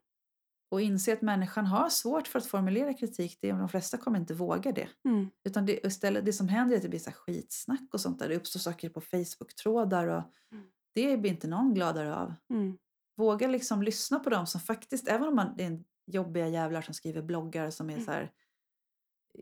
[0.69, 3.37] Och inse att människan har svårt för att formulera kritik.
[3.41, 4.89] Det, de flesta kommer inte våga det.
[5.05, 8.19] mm, Utan det, istället, det som händer är att det blir så skitsnack och sånt
[8.19, 8.29] där.
[8.29, 10.65] Det uppstår saker på Facebook-trådar och Mm.
[10.95, 12.33] det blir inte någon gladare av.
[12.49, 12.77] mm,
[13.15, 16.93] Våga liksom lyssna på dem som faktiskt, även om man, det är jobbiga jävlar som
[16.93, 18.05] skriver bloggar som är Mm.
[18.05, 18.31] så här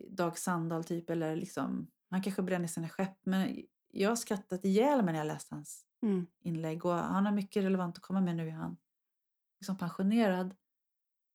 [0.08, 3.18] Dag Sandahl typ eller liksom, han kanske bränner sina skepp.
[3.26, 7.32] Men jag har skrattat ihjäl mig när jag läste hans mm, inlägg och han har
[7.32, 8.76] mycket relevant att komma med nu är han
[9.60, 10.54] liksom pensionerad.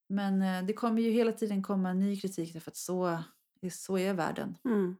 [0.10, 3.24] Men eh, det kommer ju hela tiden komma ny kritik därför att så,
[3.62, 4.58] det- så är världen.
[4.66, 4.97] mm,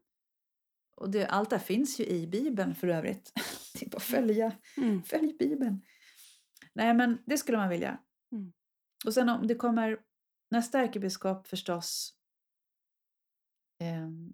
[0.96, 3.32] Och det, allt det här finns ju i Bibeln för övrigt.
[3.80, 5.82] Det är bara att följa, mm, följ Bibeln.
[6.74, 7.98] Nej men det skulle man vilja.
[8.32, 8.54] Mm.
[9.06, 10.00] Och sen om det kommer
[10.52, 12.14] nästa ärkebiskop förstås
[13.80, 14.34] ehm,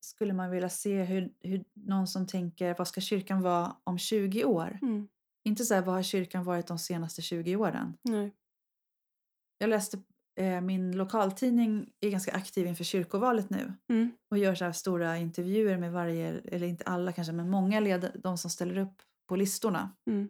[0.00, 4.44] skulle man vilja se hur, hur någon som tänker vad ska kyrkan vara om 20
[4.44, 4.78] år?
[4.82, 5.08] mm,
[5.44, 7.96] Inte så här, vad har kyrkan varit de senaste 20 åren?
[8.02, 8.34] nej.
[9.58, 10.02] Jag läste,
[10.40, 15.16] eh, min lokaltidning är ganska aktiv inför kyrkovalet nu Mm, och gör så här stora
[15.16, 19.36] intervjuer med varje, eller inte alla kanske, men många led, de som ställer upp på
[19.36, 19.96] listorna.
[20.10, 20.28] mm,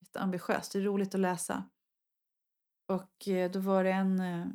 [0.00, 1.64] Lite ambitiöst, det är roligt att läsa.
[2.88, 4.46] Och eh, då var det en, eh,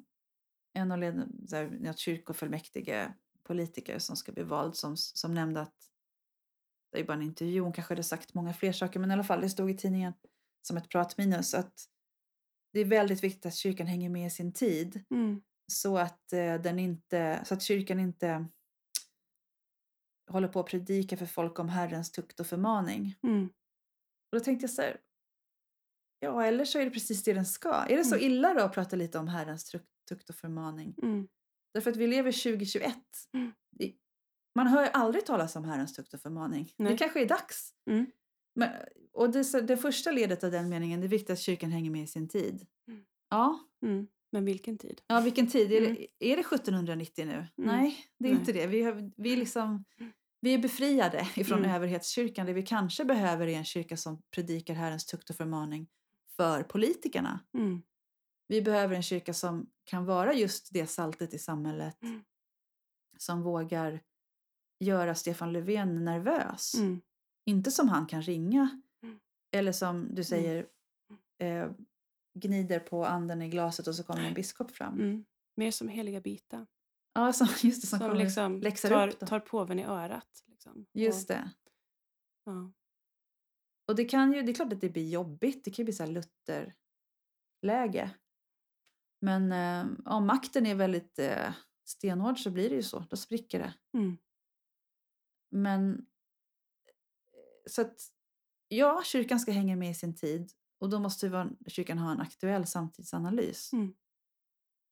[0.74, 3.13] en av led, så här, kyrkofullmäktige
[3.43, 5.76] politiker som ska bli vald som, som nämnde att
[6.91, 9.24] det är bara en intervju, hon kanske hade sagt många fler saker men i alla
[9.24, 10.13] fall det stod i tidningen
[10.61, 11.74] som ett pratminus att
[12.74, 16.55] det är väldigt viktigt att kyrkan hänger med i sin tid mm, så att, eh,
[16.61, 18.47] den inte, så att kyrkan inte
[20.32, 23.15] håller på att predika för folk om Herrens tukt och förmaning.
[23.24, 23.45] mm,
[24.32, 25.01] Och då tänkte jag så här,
[26.19, 27.74] ja eller så är det precis det den ska.
[27.74, 28.26] Är det så Mm.
[28.28, 29.65] illa då att prata lite om Herrens
[30.10, 30.95] tukt, och förmaning?
[31.04, 31.28] mm,
[31.74, 32.95] Därför att vi lever 2021.
[33.34, 33.51] Mm.
[33.72, 33.93] Det-
[34.56, 36.74] Man hör aldrig talas om Herrens tukt och förmaning.
[36.78, 36.97] Det Nej.
[36.97, 37.74] kanske är dags.
[37.89, 38.06] Mm.
[38.56, 38.70] Men,
[39.14, 42.04] och det, det första ledet av den meningen, det är viktigt att kyrkan hänger med
[42.04, 42.68] i sin tid.
[42.88, 43.04] Mm.
[43.30, 44.08] Ja, mm.
[44.32, 45.01] Men vilken tid?
[45.08, 45.72] Ja, vilken tid?
[45.72, 45.93] Är, Mm.
[45.95, 47.34] det, är det 1790 nu?
[47.34, 47.47] Mm.
[47.56, 48.39] Nej, det är Nej.
[48.39, 48.68] inte det.
[48.68, 49.86] Vi, har, vi, är liksom,
[50.41, 51.72] vi är befriade ifrån Mm.
[51.72, 52.45] överhetskyrkan.
[52.45, 55.88] Det vi kanske behöver är en kyrka som predikar Herrens tukt och förmaning
[56.36, 57.39] för politikerna.
[57.58, 57.82] Mm,
[58.48, 62.04] Vi behöver en kyrka som kan vara just det saltet i samhället.
[62.04, 62.24] Mm.
[63.18, 64.00] Som vågar
[64.80, 66.76] göra Stefan Löfven nervös.
[66.76, 67.02] mm,
[67.46, 68.82] Inte som han kan ringa.
[69.04, 69.20] Mm.
[69.52, 70.68] Eller som du säger,
[71.38, 71.72] eh,
[72.39, 74.94] gnider på anden i glaset och så kommer en biskop fram.
[74.94, 75.26] mm.
[75.56, 76.68] Mer som heliga bitar.
[77.14, 79.20] Ja, som, just det, som, Som kommer liksom tar, upp.
[79.20, 79.26] Då.
[79.26, 80.44] tar påven i örat.
[80.48, 80.86] Liksom.
[80.94, 81.52] Just det.
[82.44, 82.72] Ja.
[83.88, 85.66] Och det kan ju, det är klart att det blir jobbigt.
[85.66, 88.12] Det kan ju bli så här Luther-läge.
[89.24, 91.53] Men eh, om makten är väldigt eh,
[91.86, 93.05] stenhård så blir det ju så.
[93.09, 93.74] Då spricker det.
[93.97, 94.17] Mm.
[95.51, 98.01] Men eh, så att
[98.67, 100.51] ja, kyrkan ska hänga med i sin tid.
[100.80, 103.74] Och då måste ju vara- kyrkan ha en aktuell samtidsanalys.
[103.74, 103.93] Mm.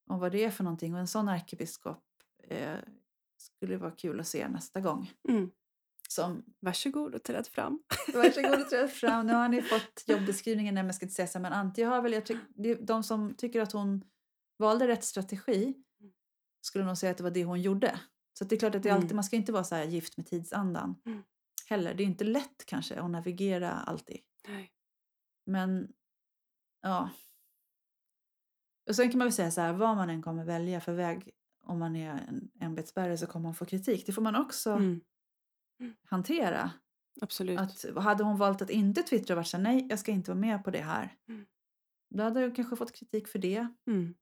[0.09, 0.93] Om vad det är för någonting.
[0.93, 2.03] Och en sån ärkebiskop
[2.43, 2.77] eh,
[3.37, 5.11] skulle vara kul att se nästa gång.
[5.29, 5.51] Mm.
[6.09, 7.83] Som Varsågod och träd fram.
[8.13, 9.27] Varsågod och träd fram.
[9.27, 10.73] Nu har ni fått jobbeskrivningen.
[10.73, 11.39] Nej, men jag ska inte säga så.
[11.39, 12.37] Men Antje har väl, jag tyck,
[12.81, 14.03] de som tycker att hon
[14.61, 15.73] valde rätt strategi
[16.61, 17.99] skulle nog säga att det var det hon gjorde.
[18.33, 19.03] Så det är klart att det är Mm.
[19.03, 21.23] alltid, man ska inte vara så här gift med tidsandan Mm.
[21.69, 21.93] heller.
[21.93, 24.19] Det är inte lätt kanske att navigera alltid.
[24.47, 24.71] Nej.
[25.45, 25.93] Men
[26.81, 27.09] ja.
[28.89, 31.31] Och sen kan man väl säga så här, vad man än kommer välja för väg
[31.63, 34.05] om man är en ämbetsbärare så kommer man få kritik.
[34.05, 35.01] Det får man också Mm.
[36.03, 36.71] hantera.
[37.21, 37.59] Absolut.
[37.59, 40.31] Att, hade hon valt att inte twittra och varit så här, nej jag ska inte
[40.31, 41.17] vara med på det här.
[41.27, 41.45] Mm.
[42.09, 43.67] Då hade jag kanske fått kritik för det.
[43.87, 44.15] Mm.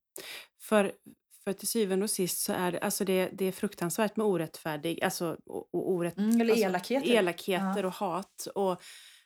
[0.61, 0.93] För,
[1.43, 5.03] för till syvende och sist så är det, alltså det, det är fruktansvärt med orättfärdig,
[5.03, 7.09] alltså och, och orätt, Mm, eller alltså, elakheter.
[7.11, 7.87] elakheter Ja.
[7.87, 8.47] och hat.
[8.55, 8.81] Och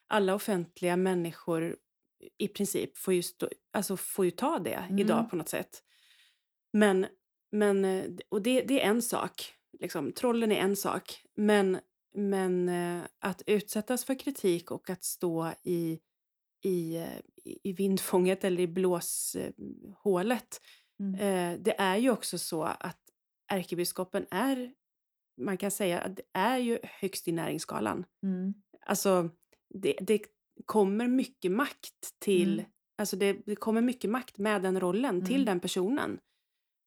[0.08, 1.76] alla offentliga människor
[2.38, 5.00] i princip får ju, stå, alltså får ju ta det Mm.
[5.00, 5.84] idag på något sätt.
[6.74, 7.06] Men,
[7.52, 7.86] men
[8.30, 9.54] och det, det är en sak.
[9.80, 11.22] Liksom, trollen är en sak.
[11.36, 11.80] Men,
[12.16, 16.00] men eh, att utsättas för kritik och att stå i,
[16.64, 17.20] i, eh,
[17.64, 20.62] i vindfånget eller i blåshålet.
[21.00, 21.16] Mm.
[21.20, 23.00] Eh, det är ju också så att
[23.52, 24.74] ärkebiskopen är,
[25.42, 28.06] man kan säga att det är ju högst i näringsskalan.
[28.24, 28.54] Mm.
[28.86, 29.30] Alltså,
[29.74, 30.22] det, det
[30.66, 32.60] kommer mycket makt till...
[32.60, 32.72] Mm.
[32.98, 35.46] Alltså det, det kommer mycket makt med den rollen till Mm.
[35.46, 36.20] den personen.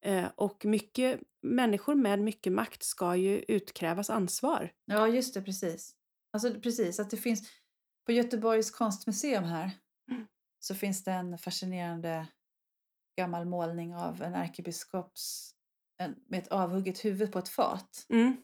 [0.04, 4.72] Eh, och mycket, människor med mycket makt ska ju utkrävas ansvar.
[4.84, 5.94] Ja, just det, precis.
[6.32, 7.48] Alltså precis, att det finns...
[8.06, 9.70] På Göteborgs konstmuseum här
[10.10, 10.26] Mm.
[10.58, 12.26] så finns det en fascinerande
[13.16, 15.52] gammal målning av en ärkebiskops
[15.98, 18.06] en, med ett avhugget huvud på ett fat.
[18.08, 18.36] Mm.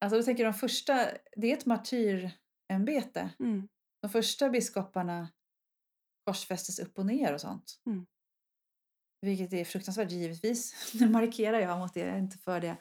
[0.00, 3.30] Alltså då tänker de första, det är ett martyrembete.
[3.38, 3.68] Mm.
[4.02, 5.28] De första biskoparna
[6.24, 7.80] korsfästes upp och ner och sånt.
[7.86, 8.06] Mm.
[9.20, 10.92] Vilket är fruktansvärt givetvis.
[11.00, 12.76] Nu markerar jag mot det, jag är inte för det.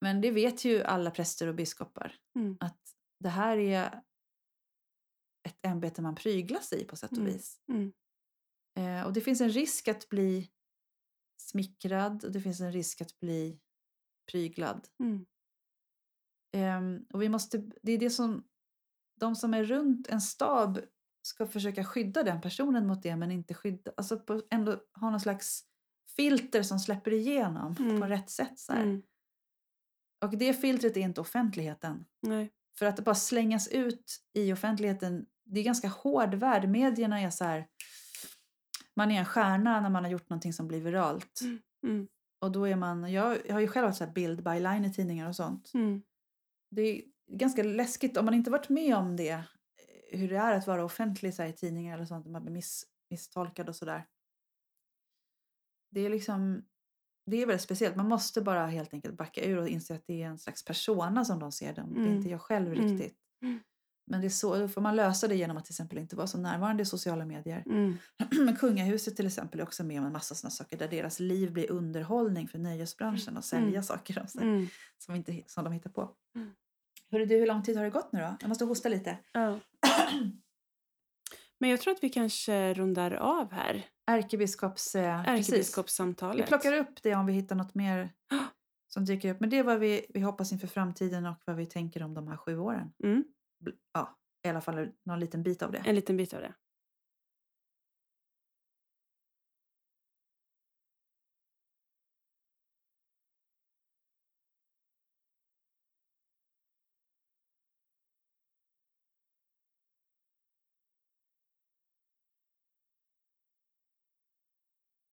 [0.00, 2.16] Men det vet ju alla präster och biskopar.
[2.36, 2.56] Mm.
[2.60, 2.80] Att
[3.18, 4.02] det här är
[5.48, 7.32] ett ämbete man pryglas i på sätt och Mm.
[7.32, 7.60] vis.
[7.68, 7.92] Mm.
[8.78, 10.50] Eh, och det finns en risk att bli
[11.40, 13.60] smickrad och det finns en risk att bli
[14.30, 14.88] pryglad.
[15.00, 15.26] Mm.
[16.52, 18.44] Ehm, och vi måste, det är det som
[19.20, 20.80] de som är runt en stab
[21.22, 25.20] ska försöka skydda den personen mot det men inte skydda, alltså på, ändå ha någon
[25.20, 25.64] slags
[26.16, 28.00] filter som släpper igenom Mm.
[28.00, 28.58] på rätt sätt.
[28.58, 28.72] Så.
[28.72, 29.02] Mm.
[30.24, 32.04] Och det filtret är inte offentligheten.
[32.22, 32.52] Nej.
[32.78, 36.68] För att det bara slängas ut i offentligheten, det är ganska hård värld.
[36.68, 37.68] Medierna är så här,
[38.96, 41.40] man är en stjärna när man har gjort någonting som blir viralt.
[41.86, 42.08] Mm.
[42.44, 45.28] Och då är man, jag, jag har ju själv haft så bild byline i tidningar
[45.28, 45.70] och sånt.
[45.74, 46.02] Mm.
[46.70, 49.30] Det är ganska läskigt om man inte varit med om det.
[49.30, 52.26] eh, Hur det är att vara offentlig så i tidningar eller sånt.
[52.26, 54.06] Man blir miss, misstolkad och sådär.
[55.90, 56.62] Det är liksom,
[57.26, 57.96] det är väldigt speciellt.
[57.96, 61.24] Man måste bara helt enkelt backa ur och inse att det är en slags persona
[61.24, 61.94] som de ser dem.
[61.94, 62.16] Det är Mm.
[62.16, 62.88] inte jag själv Mm.
[62.88, 63.18] riktigt.
[63.42, 63.60] Mm.
[64.10, 66.26] Men det är så, då får man lösa det genom att till exempel inte vara
[66.26, 67.62] så närvarande i sociala medier.
[67.66, 67.96] Mm.
[68.44, 71.52] Men kungahuset till exempel är också med om en massa sådana saker där deras liv
[71.52, 73.82] blir underhållning för nöjesbranschen och sälja Mm.
[73.82, 74.66] saker och så, Mm.
[74.98, 76.10] som, inte, som de hittar på.
[76.36, 76.50] Mm.
[77.10, 78.36] Hörru du, hur lång tid har det gått nu då?
[78.40, 79.18] Jag måste hosta lite.
[79.32, 79.58] Ja.
[81.60, 83.86] Men jag tror att vi kanske rundar av här.
[84.06, 84.94] Ärkebiskops...
[84.94, 85.48] Eh, precis.
[85.52, 86.48] Vi Ärkebiskopssamtalet.
[86.48, 88.10] plockar upp det om vi hittar något mer
[88.88, 89.40] som dyker upp.
[89.40, 92.28] Men det är vad vi, vi hoppas inför framtiden och vad vi tänker om de
[92.28, 92.92] här sju åren.
[93.04, 93.24] Mm.
[93.92, 95.82] Ja, i alla fall någon liten bit av det.
[95.86, 96.54] En liten bit av det.